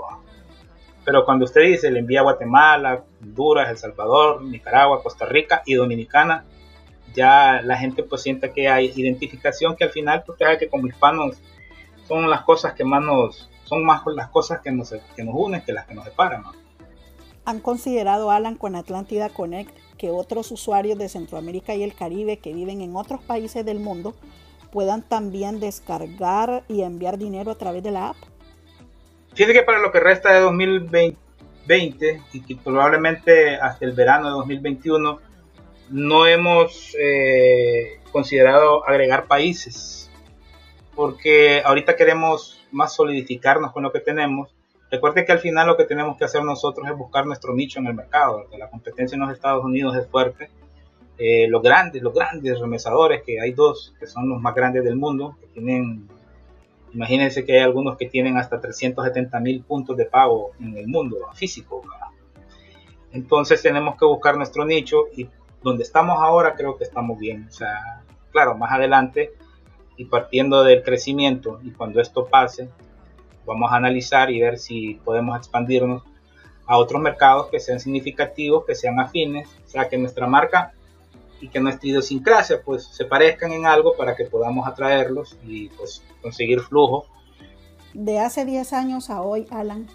Pero 1.05 1.23
cuando 1.23 1.45
usted 1.45 1.61
dice, 1.61 1.89
le 1.89 1.99
envía 1.99 2.19
a 2.19 2.23
Guatemala, 2.23 3.03
Honduras, 3.21 3.69
El 3.69 3.77
Salvador, 3.77 4.43
Nicaragua, 4.43 5.01
Costa 5.01 5.25
Rica 5.25 5.61
y 5.65 5.75
Dominicana, 5.75 6.43
ya 7.15 7.61
la 7.63 7.77
gente 7.77 8.03
pues 8.03 8.21
siente 8.23 8.51
que 8.51 8.67
hay 8.67 8.91
identificación 8.93 9.77
que 9.77 9.85
al 9.85 9.91
final, 9.91 10.23
pues 10.25 10.37
sabe 10.37 10.57
que 10.57 10.67
como 10.67 10.87
hispanos 10.87 11.37
son 12.09 12.29
las 12.29 12.41
cosas 12.41 12.73
que 12.73 12.83
más 12.83 13.01
nos, 13.01 13.49
son 13.67 13.85
más 13.85 14.01
las 14.15 14.29
cosas 14.29 14.61
que 14.61 14.71
nos, 14.71 14.93
que 15.15 15.23
nos 15.23 15.35
unen 15.35 15.61
que 15.61 15.73
las 15.73 15.85
que 15.85 15.93
nos 15.93 16.05
separan. 16.05 16.43
¿Han 17.45 17.59
considerado, 17.59 18.31
Alan, 18.31 18.55
con 18.55 18.75
Atlántida 18.75 19.29
Connect 19.29 19.75
que 19.97 20.09
otros 20.09 20.51
usuarios 20.51 20.97
de 20.97 21.09
Centroamérica 21.09 21.75
y 21.75 21.83
el 21.83 21.93
Caribe 21.93 22.37
que 22.37 22.53
viven 22.53 22.81
en 22.81 22.95
otros 22.95 23.21
países 23.21 23.65
del 23.65 23.79
mundo 23.79 24.13
puedan 24.71 25.01
también 25.01 25.59
descargar 25.59 26.63
y 26.67 26.81
enviar 26.81 27.17
dinero 27.17 27.51
a 27.51 27.55
través 27.55 27.83
de 27.83 27.91
la 27.91 28.09
app? 28.09 28.17
Fíjate 29.33 29.53
que 29.53 29.63
para 29.63 29.79
lo 29.79 29.91
que 29.91 29.99
resta 29.99 30.33
de 30.33 30.39
2020 30.41 32.21
y 32.33 32.41
que 32.41 32.55
probablemente 32.55 33.55
hasta 33.55 33.85
el 33.85 33.93
verano 33.93 34.27
de 34.27 34.31
2021 34.31 35.19
no 35.89 36.27
hemos 36.27 36.95
eh, 36.99 37.99
considerado 38.11 38.87
agregar 38.87 39.27
países 39.27 40.06
porque 40.97 41.61
ahorita 41.63 41.95
queremos 41.95 42.59
más 42.73 42.93
solidificarnos 42.93 43.71
con 43.71 43.83
lo 43.83 43.93
que 43.93 44.01
tenemos, 44.01 44.49
Recuerde 44.89 45.25
que 45.25 45.33
al 45.33 45.39
final 45.39 45.67
lo 45.67 45.75
que 45.75 45.83
tenemos 45.83 46.17
que 46.17 46.23
hacer 46.23 46.43
nosotros 46.43 46.87
es 46.87 46.95
buscar 46.95 47.25
nuestro 47.25 47.53
nicho 47.53 47.79
en 47.79 47.87
el 47.87 47.93
mercado. 47.93 48.45
La 48.57 48.69
competencia 48.69 49.15
en 49.15 49.21
los 49.21 49.31
Estados 49.31 49.63
Unidos 49.63 49.97
es 49.97 50.07
fuerte. 50.07 50.49
Eh, 51.17 51.47
los 51.49 51.61
grandes, 51.61 52.01
los 52.01 52.13
grandes 52.13 52.59
remesadores, 52.59 53.21
que 53.23 53.41
hay 53.41 53.51
dos 53.51 53.93
que 53.99 54.07
son 54.07 54.29
los 54.29 54.41
más 54.41 54.55
grandes 54.55 54.83
del 54.85 54.95
mundo, 54.95 55.35
que 55.41 55.47
tienen, 55.47 56.07
imagínense 56.93 57.43
que 57.43 57.53
hay 57.53 57.63
algunos 57.63 57.97
que 57.97 58.07
tienen 58.07 58.37
hasta 58.37 58.61
370 58.61 59.39
mil 59.41 59.61
puntos 59.63 59.97
de 59.97 60.05
pago 60.05 60.51
en 60.61 60.77
el 60.77 60.87
mundo 60.87 61.17
físico. 61.33 61.81
Entonces 63.11 63.61
tenemos 63.61 63.97
que 63.97 64.05
buscar 64.05 64.37
nuestro 64.37 64.63
nicho 64.63 65.05
y 65.17 65.27
donde 65.63 65.83
estamos 65.83 66.17
ahora 66.21 66.55
creo 66.55 66.77
que 66.77 66.85
estamos 66.85 67.19
bien. 67.19 67.47
O 67.49 67.51
sea, 67.51 68.03
claro, 68.31 68.55
más 68.55 68.71
adelante 68.71 69.33
y 69.97 70.05
partiendo 70.05 70.63
del 70.63 70.83
crecimiento 70.83 71.59
y 71.63 71.71
cuando 71.71 71.99
esto 71.99 72.27
pase, 72.27 72.69
vamos 73.45 73.71
a 73.71 73.75
analizar 73.75 74.29
y 74.29 74.39
ver 74.39 74.59
si 74.59 74.95
podemos 75.03 75.37
expandirnos 75.37 76.03
a 76.67 76.77
otros 76.77 77.01
mercados 77.01 77.47
que 77.47 77.59
sean 77.59 77.79
significativos, 77.79 78.65
que 78.65 78.75
sean 78.75 78.99
afines, 78.99 79.49
o 79.65 79.69
sea, 79.69 79.89
que 79.89 79.97
nuestra 79.97 80.27
marca 80.27 80.73
y 81.39 81.49
que 81.49 81.59
nuestra 81.59 81.89
idiosincrasia 81.89 82.61
pues 82.63 82.85
se 82.85 83.05
parezcan 83.05 83.51
en 83.51 83.65
algo 83.65 83.95
para 83.95 84.15
que 84.15 84.25
podamos 84.25 84.67
atraerlos 84.67 85.37
y 85.43 85.69
pues 85.69 86.03
conseguir 86.21 86.59
flujo. 86.59 87.05
De 87.93 88.19
hace 88.19 88.45
10 88.45 88.73
años 88.73 89.09
a 89.09 89.21
hoy, 89.21 89.47
Alan, 89.49 89.87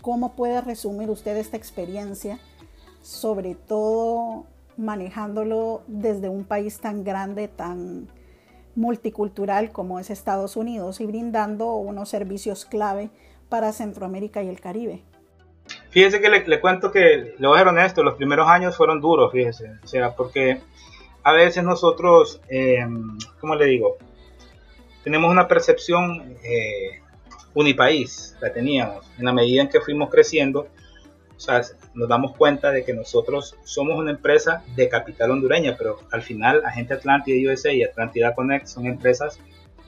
¿cómo 0.00 0.34
puede 0.34 0.60
resumir 0.60 1.10
usted 1.10 1.36
esta 1.36 1.56
experiencia, 1.56 2.38
sobre 3.02 3.54
todo 3.54 4.46
manejándolo 4.76 5.82
desde 5.86 6.28
un 6.28 6.44
país 6.44 6.80
tan 6.80 7.04
grande, 7.04 7.48
tan 7.48 8.08
multicultural 8.76 9.72
como 9.72 10.00
es 10.00 10.10
Estados 10.10 10.56
Unidos 10.56 11.00
y 11.00 11.06
brindando 11.06 11.74
unos 11.74 12.08
servicios 12.08 12.64
clave 12.64 13.10
para 13.48 13.72
Centroamérica 13.72 14.42
y 14.42 14.48
el 14.48 14.60
Caribe. 14.60 15.02
Fíjese 15.90 16.20
que 16.20 16.28
le, 16.28 16.60
cuento 16.60 16.90
que, 16.90 17.34
le 17.38 17.46
voy 17.46 17.56
a 17.56 17.60
ser 17.60 17.68
honesto, 17.68 18.02
los 18.02 18.14
primeros 18.14 18.48
años 18.48 18.76
fueron 18.76 19.00
duros, 19.00 19.32
fíjese, 19.32 19.70
o 19.82 19.86
sea, 19.86 20.14
porque 20.14 20.60
a 21.22 21.32
veces 21.32 21.64
nosotros, 21.64 22.40
eh, 22.48 22.84
¿cómo 23.40 23.54
le 23.54 23.66
digo? 23.66 23.96
Tenemos 25.04 25.30
una 25.30 25.48
percepción 25.48 26.36
eh, 26.42 27.00
unipaís, 27.54 28.36
la 28.40 28.52
teníamos, 28.52 29.06
en 29.18 29.24
la 29.24 29.32
medida 29.32 29.62
en 29.62 29.68
que 29.68 29.80
fuimos 29.80 30.10
creciendo, 30.10 30.68
sea, 31.44 31.62
nos 31.94 32.08
damos 32.08 32.36
cuenta 32.36 32.70
de 32.70 32.84
que 32.84 32.94
nosotros 32.94 33.56
somos 33.64 33.98
una 33.98 34.10
empresa 34.10 34.62
de 34.76 34.88
capital 34.88 35.30
hondureña, 35.30 35.76
pero 35.76 35.98
al 36.10 36.22
final 36.22 36.64
Agente 36.64 36.94
Atlántida 36.94 37.52
USA 37.52 37.72
y 37.72 37.82
Atlántida 37.82 38.34
Connect 38.34 38.66
son 38.66 38.86
empresas 38.86 39.38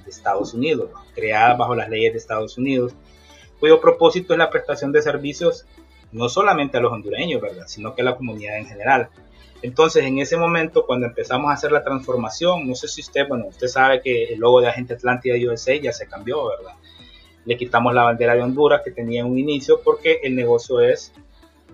de 0.05 0.11
Estados 0.11 0.55
Unidos, 0.55 0.91
creadas 1.15 1.59
bajo 1.59 1.75
las 1.75 1.89
leyes 1.89 2.13
de 2.13 2.19
Estados 2.19 2.59
Unidos, 2.59 2.95
cuyo 3.59 3.81
propósito 3.81 4.33
es 4.35 4.39
la 4.39 4.51
prestación 4.51 4.93
de 4.93 5.03
servicios 5.03 5.67
no 6.13 6.29
solamente 6.29 6.79
a 6.79 6.81
los 6.81 6.93
hondureños, 6.93 7.41
¿verdad? 7.41 7.65
sino 7.67 7.95
que 7.95 8.03
a 8.03 8.05
la 8.05 8.17
comunidad 8.17 8.59
en 8.59 8.67
general. 8.67 9.09
Entonces, 9.63 10.05
en 10.05 10.19
ese 10.19 10.37
momento, 10.37 10.85
cuando 10.87 11.07
empezamos 11.07 11.51
a 11.51 11.55
hacer 11.55 11.73
la 11.73 11.83
transformación, 11.83 12.69
no 12.69 12.75
sé 12.75 12.89
si 12.89 13.01
usted, 13.01 13.27
bueno, 13.27 13.47
usted 13.47 13.67
sabe 13.69 14.01
que 14.03 14.25
el 14.35 14.39
logo 14.39 14.61
de 14.61 14.69
Agente 14.69 14.95
Atlántida 14.95 15.35
USA 15.51 15.75
ya 15.77 15.93
se 15.93 16.07
cambió, 16.07 16.47
¿verdad? 16.49 16.75
Le 17.45 17.57
quitamos 17.57 17.95
la 17.95 18.05
bandera 18.05 18.35
de 18.35 18.43
Honduras 18.43 18.83
que 18.85 18.91
tenía 18.91 19.25
un 19.25 19.39
inicio 19.39 19.81
porque 19.83 20.21
el 20.23 20.35
negocio 20.35 20.81
es 20.81 21.13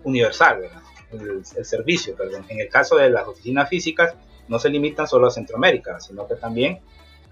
universal, 0.04 0.68
El, 1.12 1.44
servicio, 1.44 2.16
perdón. 2.16 2.44
En 2.48 2.60
el 2.60 2.68
caso 2.68 2.96
de 2.96 3.10
las 3.10 3.26
oficinas 3.26 3.68
físicas, 3.68 4.14
no 4.48 4.58
se 4.58 4.70
limitan 4.70 5.06
solo 5.06 5.26
a 5.26 5.30
Centroamérica, 5.30 6.00
sino 6.00 6.26
que 6.26 6.36
también 6.36 6.80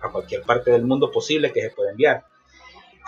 a 0.01 0.11
cualquier 0.11 0.43
parte 0.43 0.71
del 0.71 0.85
mundo 0.85 1.11
posible 1.11 1.53
que 1.53 1.63
se 1.63 1.71
pueda 1.71 1.91
enviar. 1.91 2.25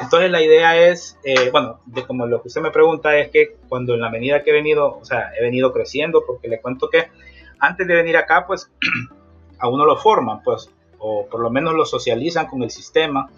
Entonces 0.01 0.31
la 0.31 0.43
idea 0.43 0.77
es, 0.77 1.19
eh, 1.25 1.51
bueno, 1.51 1.81
de 1.87 2.05
como 2.05 2.27
lo 2.27 2.43
que 2.43 2.49
usted 2.49 2.61
me 2.61 2.71
pregunta 2.71 3.17
es 3.19 3.31
que 3.31 3.57
cuando 3.69 3.95
en 3.95 4.01
la 4.01 4.11
medida 4.11 4.43
que 4.43 4.51
he 4.51 4.55
venido, 4.55 4.99
o 4.99 5.05
sea, 5.05 5.33
he 5.39 5.43
venido 5.43 5.73
creciendo, 5.73 6.25
porque 6.27 6.49
le 6.49 6.61
cuento 6.61 6.89
que 6.89 7.09
antes 7.59 7.87
de 7.87 7.95
venir 7.95 8.17
acá, 8.17 8.47
pues 8.47 8.71
a 9.59 9.69
uno 9.69 9.85
lo 9.85 9.97
forman, 9.97 10.43
pues, 10.43 10.71
o 10.99 11.27
por 11.27 11.41
lo 11.41 11.51
menos 11.51 11.75
lo 11.75 11.85
socializan 11.85 12.47
con 12.47 12.63
el 12.63 12.71
sistema, 12.71 13.31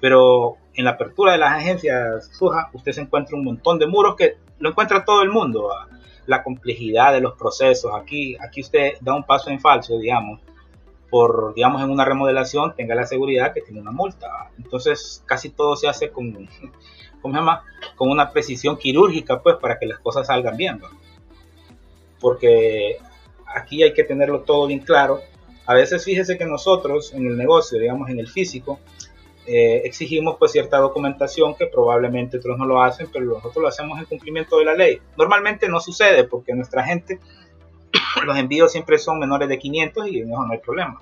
pero 0.00 0.56
en 0.74 0.84
la 0.84 0.92
apertura 0.92 1.32
de 1.32 1.38
las 1.38 1.52
agencias 1.52 2.30
Suja, 2.32 2.70
usted 2.72 2.92
se 2.92 3.02
encuentra 3.02 3.36
un 3.36 3.44
montón 3.44 3.78
de 3.78 3.86
muros 3.86 4.16
que 4.16 4.36
lo 4.60 4.70
encuentra 4.70 5.04
todo 5.04 5.22
el 5.22 5.30
mundo. 5.30 5.70
La 6.26 6.44
complejidad 6.44 7.12
de 7.12 7.20
los 7.20 7.36
procesos. 7.36 7.92
Aquí, 7.94 8.36
aquí 8.36 8.60
usted 8.60 8.94
da 9.00 9.14
un 9.14 9.24
paso 9.24 9.50
en 9.50 9.58
falso, 9.58 9.98
digamos, 9.98 10.40
por, 11.10 11.54
digamos, 11.54 11.82
en 11.82 11.90
una 11.90 12.04
remodelación, 12.04 12.74
tenga 12.76 12.94
la 12.94 13.04
seguridad 13.04 13.52
que 13.52 13.62
tiene 13.62 13.80
una 13.80 13.90
multa. 13.90 14.50
Entonces, 14.56 15.24
casi 15.26 15.50
todo 15.50 15.74
se 15.76 15.88
hace 15.88 16.10
con. 16.10 16.48
Con 17.22 18.08
una 18.08 18.32
precisión 18.32 18.78
quirúrgica, 18.78 19.42
pues, 19.42 19.56
para 19.56 19.78
que 19.78 19.84
las 19.84 19.98
cosas 19.98 20.28
salgan 20.28 20.56
bien. 20.56 20.80
Porque 22.18 22.96
aquí 23.44 23.82
hay 23.82 23.92
que 23.92 24.04
tenerlo 24.04 24.40
todo 24.40 24.66
bien 24.66 24.78
claro. 24.78 25.20
A 25.66 25.74
veces 25.74 26.02
fíjese 26.02 26.38
que 26.38 26.46
nosotros 26.46 27.12
en 27.12 27.26
el 27.26 27.36
negocio, 27.36 27.78
digamos, 27.78 28.08
en 28.08 28.20
el 28.20 28.26
físico, 28.26 28.80
eh, 29.46 29.82
exigimos 29.84 30.36
pues 30.38 30.52
cierta 30.52 30.78
documentación 30.78 31.54
que 31.54 31.66
probablemente 31.66 32.38
otros 32.38 32.58
no 32.58 32.66
lo 32.66 32.82
hacen, 32.82 33.08
pero 33.12 33.24
nosotros 33.24 33.56
lo 33.56 33.68
hacemos 33.68 33.98
en 33.98 34.04
cumplimiento 34.04 34.58
de 34.58 34.64
la 34.64 34.74
ley. 34.74 35.00
Normalmente 35.16 35.68
no 35.68 35.80
sucede 35.80 36.24
porque 36.24 36.54
nuestra 36.54 36.84
gente, 36.84 37.18
los 38.24 38.36
envíos 38.36 38.72
siempre 38.72 38.98
son 38.98 39.18
menores 39.18 39.48
de 39.48 39.58
500 39.58 40.08
y 40.08 40.20
eso 40.20 40.28
no 40.28 40.52
hay 40.52 40.58
problema. 40.58 41.00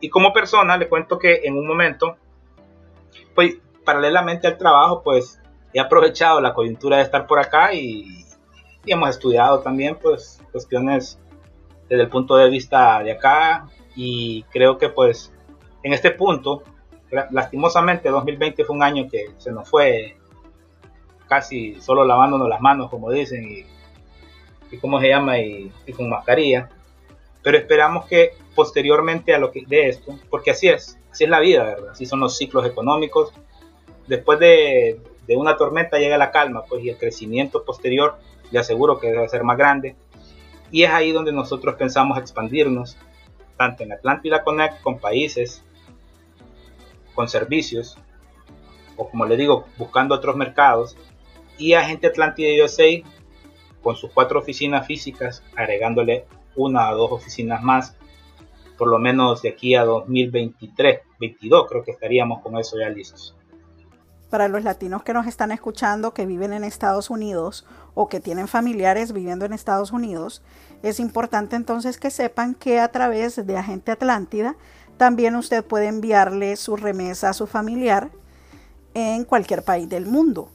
Y 0.00 0.08
como 0.08 0.32
persona 0.32 0.76
le 0.78 0.88
cuento 0.88 1.18
que 1.18 1.42
en 1.44 1.56
un 1.58 1.66
momento, 1.66 2.16
pues 3.34 3.58
paralelamente 3.84 4.46
al 4.46 4.56
trabajo, 4.56 5.02
pues 5.02 5.38
he 5.74 5.80
aprovechado 5.80 6.40
la 6.40 6.54
coyuntura 6.54 6.96
de 6.96 7.02
estar 7.02 7.26
por 7.26 7.38
acá 7.38 7.74
y, 7.74 8.24
y 8.84 8.92
hemos 8.92 9.10
estudiado 9.10 9.60
también 9.60 9.96
pues 10.00 10.42
cuestiones 10.50 11.20
desde 11.88 12.04
el 12.04 12.08
punto 12.08 12.36
de 12.36 12.48
vista 12.48 13.02
de 13.02 13.12
acá 13.12 13.68
y 13.94 14.44
creo 14.44 14.78
que 14.78 14.88
pues 14.88 15.32
en 15.82 15.92
este 15.92 16.10
punto, 16.10 16.62
lastimosamente 17.30 18.08
2020 18.08 18.64
fue 18.64 18.76
un 18.76 18.82
año 18.82 19.08
que 19.08 19.30
se 19.38 19.50
nos 19.50 19.68
fue 19.68 20.16
casi 21.28 21.80
solo 21.80 22.04
lavándonos 22.04 22.48
las 22.48 22.60
manos, 22.60 22.90
como 22.90 23.10
dicen, 23.10 23.48
y, 23.50 23.64
y 24.74 24.78
cómo 24.78 25.00
se 25.00 25.08
llama, 25.08 25.38
y, 25.38 25.72
con 25.96 26.08
mascarilla. 26.08 26.68
Pero 27.42 27.56
esperamos 27.56 28.06
que 28.06 28.32
posteriormente 28.54 29.34
a 29.34 29.38
lo 29.38 29.50
que 29.50 29.64
de 29.66 29.88
esto, 29.88 30.18
porque 30.28 30.50
así 30.50 30.68
es, 30.68 30.98
así 31.10 31.24
es 31.24 31.30
la 31.30 31.40
vida, 31.40 31.64
¿verdad? 31.64 31.90
Así 31.92 32.04
son 32.04 32.20
los 32.20 32.36
ciclos 32.36 32.66
económicos. 32.66 33.32
Después 34.06 34.38
de, 34.40 35.00
de 35.26 35.36
una 35.36 35.56
tormenta 35.56 35.98
llega 35.98 36.18
la 36.18 36.32
calma, 36.32 36.64
pues, 36.68 36.84
y 36.84 36.90
el 36.90 36.98
crecimiento 36.98 37.64
posterior, 37.64 38.18
le 38.50 38.58
aseguro 38.58 38.98
que 38.98 39.12
debe 39.12 39.28
ser 39.28 39.44
más 39.44 39.56
grande. 39.56 39.96
Y 40.72 40.82
es 40.82 40.90
ahí 40.90 41.12
donde 41.12 41.32
nosotros 41.32 41.76
pensamos 41.76 42.18
expandirnos, 42.18 42.96
tanto 43.56 43.84
en 43.84 43.92
Atlántida 43.92 44.42
Connect 44.42 44.82
con 44.82 44.98
países 44.98 45.62
con 47.14 47.28
servicios, 47.28 47.98
o 48.96 49.08
como 49.08 49.26
le 49.26 49.36
digo, 49.36 49.66
buscando 49.78 50.14
otros 50.14 50.36
mercados, 50.36 50.96
y 51.58 51.74
Agente 51.74 52.06
Atlántida 52.06 52.64
USA 52.64 52.86
con 53.82 53.96
sus 53.96 54.10
cuatro 54.12 54.38
oficinas 54.38 54.86
físicas, 54.86 55.42
agregándole 55.56 56.26
una 56.56 56.90
o 56.90 56.96
dos 56.96 57.12
oficinas 57.12 57.62
más, 57.62 57.96
por 58.76 58.88
lo 58.88 58.98
menos 58.98 59.42
de 59.42 59.50
aquí 59.50 59.74
a 59.74 59.84
2023, 59.84 61.00
22 61.18 61.66
creo 61.68 61.84
que 61.84 61.90
estaríamos 61.92 62.42
con 62.42 62.56
eso 62.58 62.78
ya 62.78 62.88
listos. 62.88 63.36
Para 64.30 64.46
los 64.46 64.62
latinos 64.62 65.02
que 65.02 65.12
nos 65.12 65.26
están 65.26 65.50
escuchando, 65.50 66.14
que 66.14 66.24
viven 66.24 66.52
en 66.52 66.62
Estados 66.62 67.10
Unidos 67.10 67.66
o 67.94 68.08
que 68.08 68.20
tienen 68.20 68.46
familiares 68.46 69.12
viviendo 69.12 69.44
en 69.44 69.52
Estados 69.52 69.90
Unidos, 69.90 70.40
es 70.84 71.00
importante 71.00 71.56
entonces 71.56 71.98
que 71.98 72.10
sepan 72.10 72.54
que 72.54 72.78
a 72.78 72.92
través 72.92 73.44
de 73.44 73.56
Agente 73.56 73.90
Atlántida 73.90 74.54
también 75.00 75.34
usted 75.34 75.64
puede 75.64 75.86
enviarle 75.86 76.56
su 76.56 76.76
remesa 76.76 77.30
a 77.30 77.32
su 77.32 77.46
familiar 77.46 78.10
en 78.92 79.24
cualquier 79.24 79.64
país 79.64 79.88
del 79.88 80.04
mundo. 80.04 80.50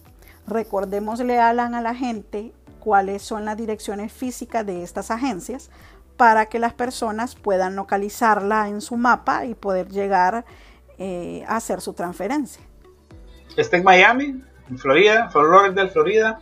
Recordémosle, 0.45 1.39
Alan, 1.39 1.73
a 1.73 1.81
la 1.81 1.95
gente 1.95 2.53
cuáles 2.79 3.23
son 3.23 3.45
las 3.45 3.58
direcciones 3.58 4.13
físicas 4.13 4.63
de 4.63 4.84
estas 4.84 5.10
agencias 5.10 5.71
para 6.15 6.45
que 6.45 6.60
las 6.60 6.75
personas 6.75 7.34
puedan 7.34 7.75
localizarla 7.75 8.69
en 8.69 8.81
su 8.81 8.97
mapa 8.97 9.47
y 9.47 9.55
poder 9.55 9.89
llegar 9.89 10.45
eh, 10.99 11.43
a 11.47 11.55
hacer 11.55 11.81
su 11.81 11.93
transferencia. 11.93 12.62
Está 13.58 13.77
en 13.77 13.84
Miami, 13.84 14.43
en 14.69 14.77
Florida, 14.77 15.27
Florida, 15.31 15.88
Florida, 15.88 16.39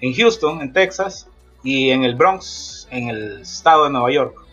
en 0.00 0.14
Houston, 0.14 0.60
en 0.60 0.72
Texas 0.72 1.26
y 1.64 1.90
en 1.90 2.04
el 2.04 2.14
Bronx, 2.14 2.86
en 2.92 3.08
el 3.08 3.40
estado 3.40 3.82
de 3.86 3.90
Nueva 3.90 4.12
York. 4.12 4.45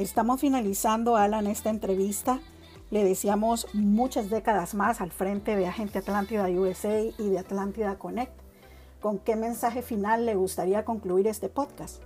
Estamos 0.00 0.40
finalizando, 0.40 1.16
Alan, 1.16 1.46
esta 1.46 1.68
entrevista. 1.68 2.40
Le 2.90 3.04
deseamos 3.04 3.68
muchas 3.74 4.30
décadas 4.30 4.74
más 4.74 5.02
al 5.02 5.10
frente 5.10 5.56
de 5.56 5.66
Agente 5.66 5.98
Atlántida 5.98 6.48
USA 6.48 7.02
y 7.02 7.28
de 7.28 7.38
Atlántida 7.38 7.98
Connect. 7.98 8.32
¿Con 9.02 9.18
qué 9.18 9.36
mensaje 9.36 9.82
final 9.82 10.24
le 10.24 10.36
gustaría 10.36 10.86
concluir 10.86 11.26
este 11.26 11.50
podcast? 11.50 12.02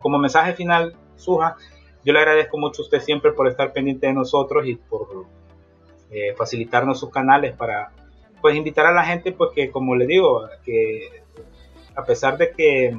Como 0.00 0.18
mensaje 0.18 0.54
final, 0.54 0.96
Suja, 1.14 1.54
yo 2.04 2.12
le 2.12 2.18
agradezco 2.18 2.58
mucho 2.58 2.82
a 2.82 2.86
usted 2.86 3.00
siempre 3.00 3.30
por 3.30 3.46
estar 3.46 3.72
pendiente 3.72 4.08
de 4.08 4.14
nosotros 4.14 4.66
y 4.66 4.74
por 4.74 5.26
eh, 6.10 6.34
facilitarnos 6.36 6.98
sus 6.98 7.10
canales 7.10 7.54
para 7.54 7.92
pues 8.40 8.56
invitar 8.56 8.86
a 8.86 8.92
la 8.92 9.04
gente, 9.04 9.30
pues 9.30 9.50
que 9.54 9.70
como 9.70 9.94
le 9.94 10.08
digo, 10.08 10.48
que 10.64 11.22
a 11.94 12.04
pesar 12.04 12.36
de 12.36 12.50
que 12.50 12.98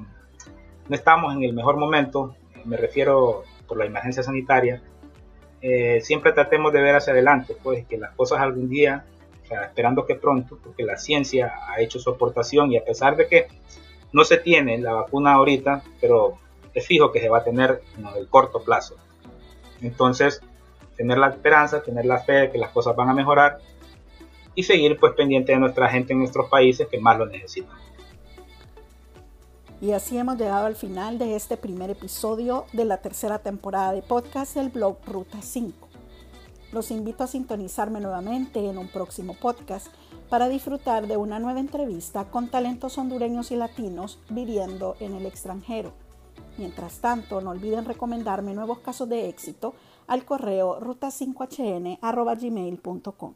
no 0.88 0.96
estamos 0.96 1.36
en 1.36 1.44
el 1.44 1.52
mejor 1.52 1.76
momento, 1.76 2.38
me 2.64 2.78
refiero 2.78 3.44
por 3.74 3.80
la 3.80 3.86
emergencia 3.86 4.22
sanitaria, 4.22 4.84
eh, 5.62 6.00
siempre 6.02 6.32
tratemos 6.32 6.72
de 6.72 6.82
ver 6.82 6.96
hacia 6.96 7.12
adelante, 7.12 7.56
pues 7.64 7.88
que 7.88 7.98
las 7.98 8.14
cosas 8.14 8.40
algún 8.40 8.70
día, 8.70 9.04
esperando 9.50 10.06
que 10.06 10.14
pronto, 10.14 10.60
porque 10.64 10.84
la 10.84 10.98
ciencia 10.98 11.54
ha 11.68 11.82
hecho 11.82 11.98
su 11.98 12.12
aportación 12.12 12.72
y 12.72 12.78
a 12.78 12.86
pesar 12.86 13.16
de 13.16 13.28
que 13.28 13.48
no 14.12 14.24
se 14.26 14.38
tiene 14.38 14.78
la 14.78 14.94
vacuna 14.94 15.34
ahorita, 15.34 15.82
pero 16.00 16.38
es 16.76 16.86
fijo 16.86 17.12
que 17.12 17.20
se 17.20 17.30
va 17.30 17.40
a 17.40 17.44
tener 17.44 17.82
en 17.98 18.06
el 18.16 18.28
corto 18.28 18.64
plazo. 18.64 18.96
Entonces, 19.82 20.42
tener 20.96 21.18
la 21.18 21.30
esperanza, 21.30 21.82
tener 21.82 22.06
la 22.06 22.20
fe 22.20 22.34
de 22.34 22.52
que 22.52 22.60
las 22.60 22.70
cosas 22.70 22.96
van 22.96 23.10
a 23.10 23.14
mejorar 23.14 23.58
y 24.54 24.62
seguir 24.62 25.00
pues 25.00 25.14
pendiente 25.14 25.52
de 25.52 25.58
nuestra 25.58 25.90
gente 25.90 26.14
en 26.14 26.20
nuestros 26.20 26.48
países 26.48 26.88
que 26.88 27.00
más 27.00 27.18
lo 27.18 27.26
necesitan. 27.26 27.76
Y 29.84 29.92
así 29.92 30.18
hemos 30.18 30.38
llegado 30.38 30.66
al 30.66 30.78
final 30.78 31.20
de 31.20 31.36
este 31.36 31.58
primer 31.58 31.90
episodio 31.90 32.68
de 32.72 32.86
la 32.86 33.02
tercera 33.02 33.40
temporada 33.40 33.92
de 33.92 34.02
podcast 34.02 34.56
del 34.56 34.70
blog 34.70 34.96
Ruta 35.06 35.42
5. 35.42 35.90
Los 36.72 36.90
invito 36.90 37.26
a 37.26 37.28
sintonizarme 37.28 38.00
nuevamente 38.00 38.66
en 38.66 38.78
un 38.78 38.88
próximo 38.88 39.34
podcast 39.34 39.88
para 40.30 40.48
disfrutar 40.48 41.08
de 41.08 41.18
una 41.18 41.40
nueva 41.40 41.60
entrevista 41.60 42.32
con 42.32 42.48
talentos 42.48 42.98
hondureños 42.98 43.52
y 43.52 43.58
latinos 43.58 44.20
viviendo 44.30 44.96
en 45.02 45.16
el 45.16 45.26
extranjero. 45.26 45.92
Mientras 46.58 47.00
tanto, 47.00 47.42
no 47.42 47.50
olviden 47.50 47.84
recomendarme 47.84 48.54
nuevos 48.54 48.80
casos 48.80 49.10
de 49.10 49.28
éxito 49.28 49.74
al 50.08 50.24
correo 50.24 50.80
ruta5hn.gmail.com. 50.80 53.34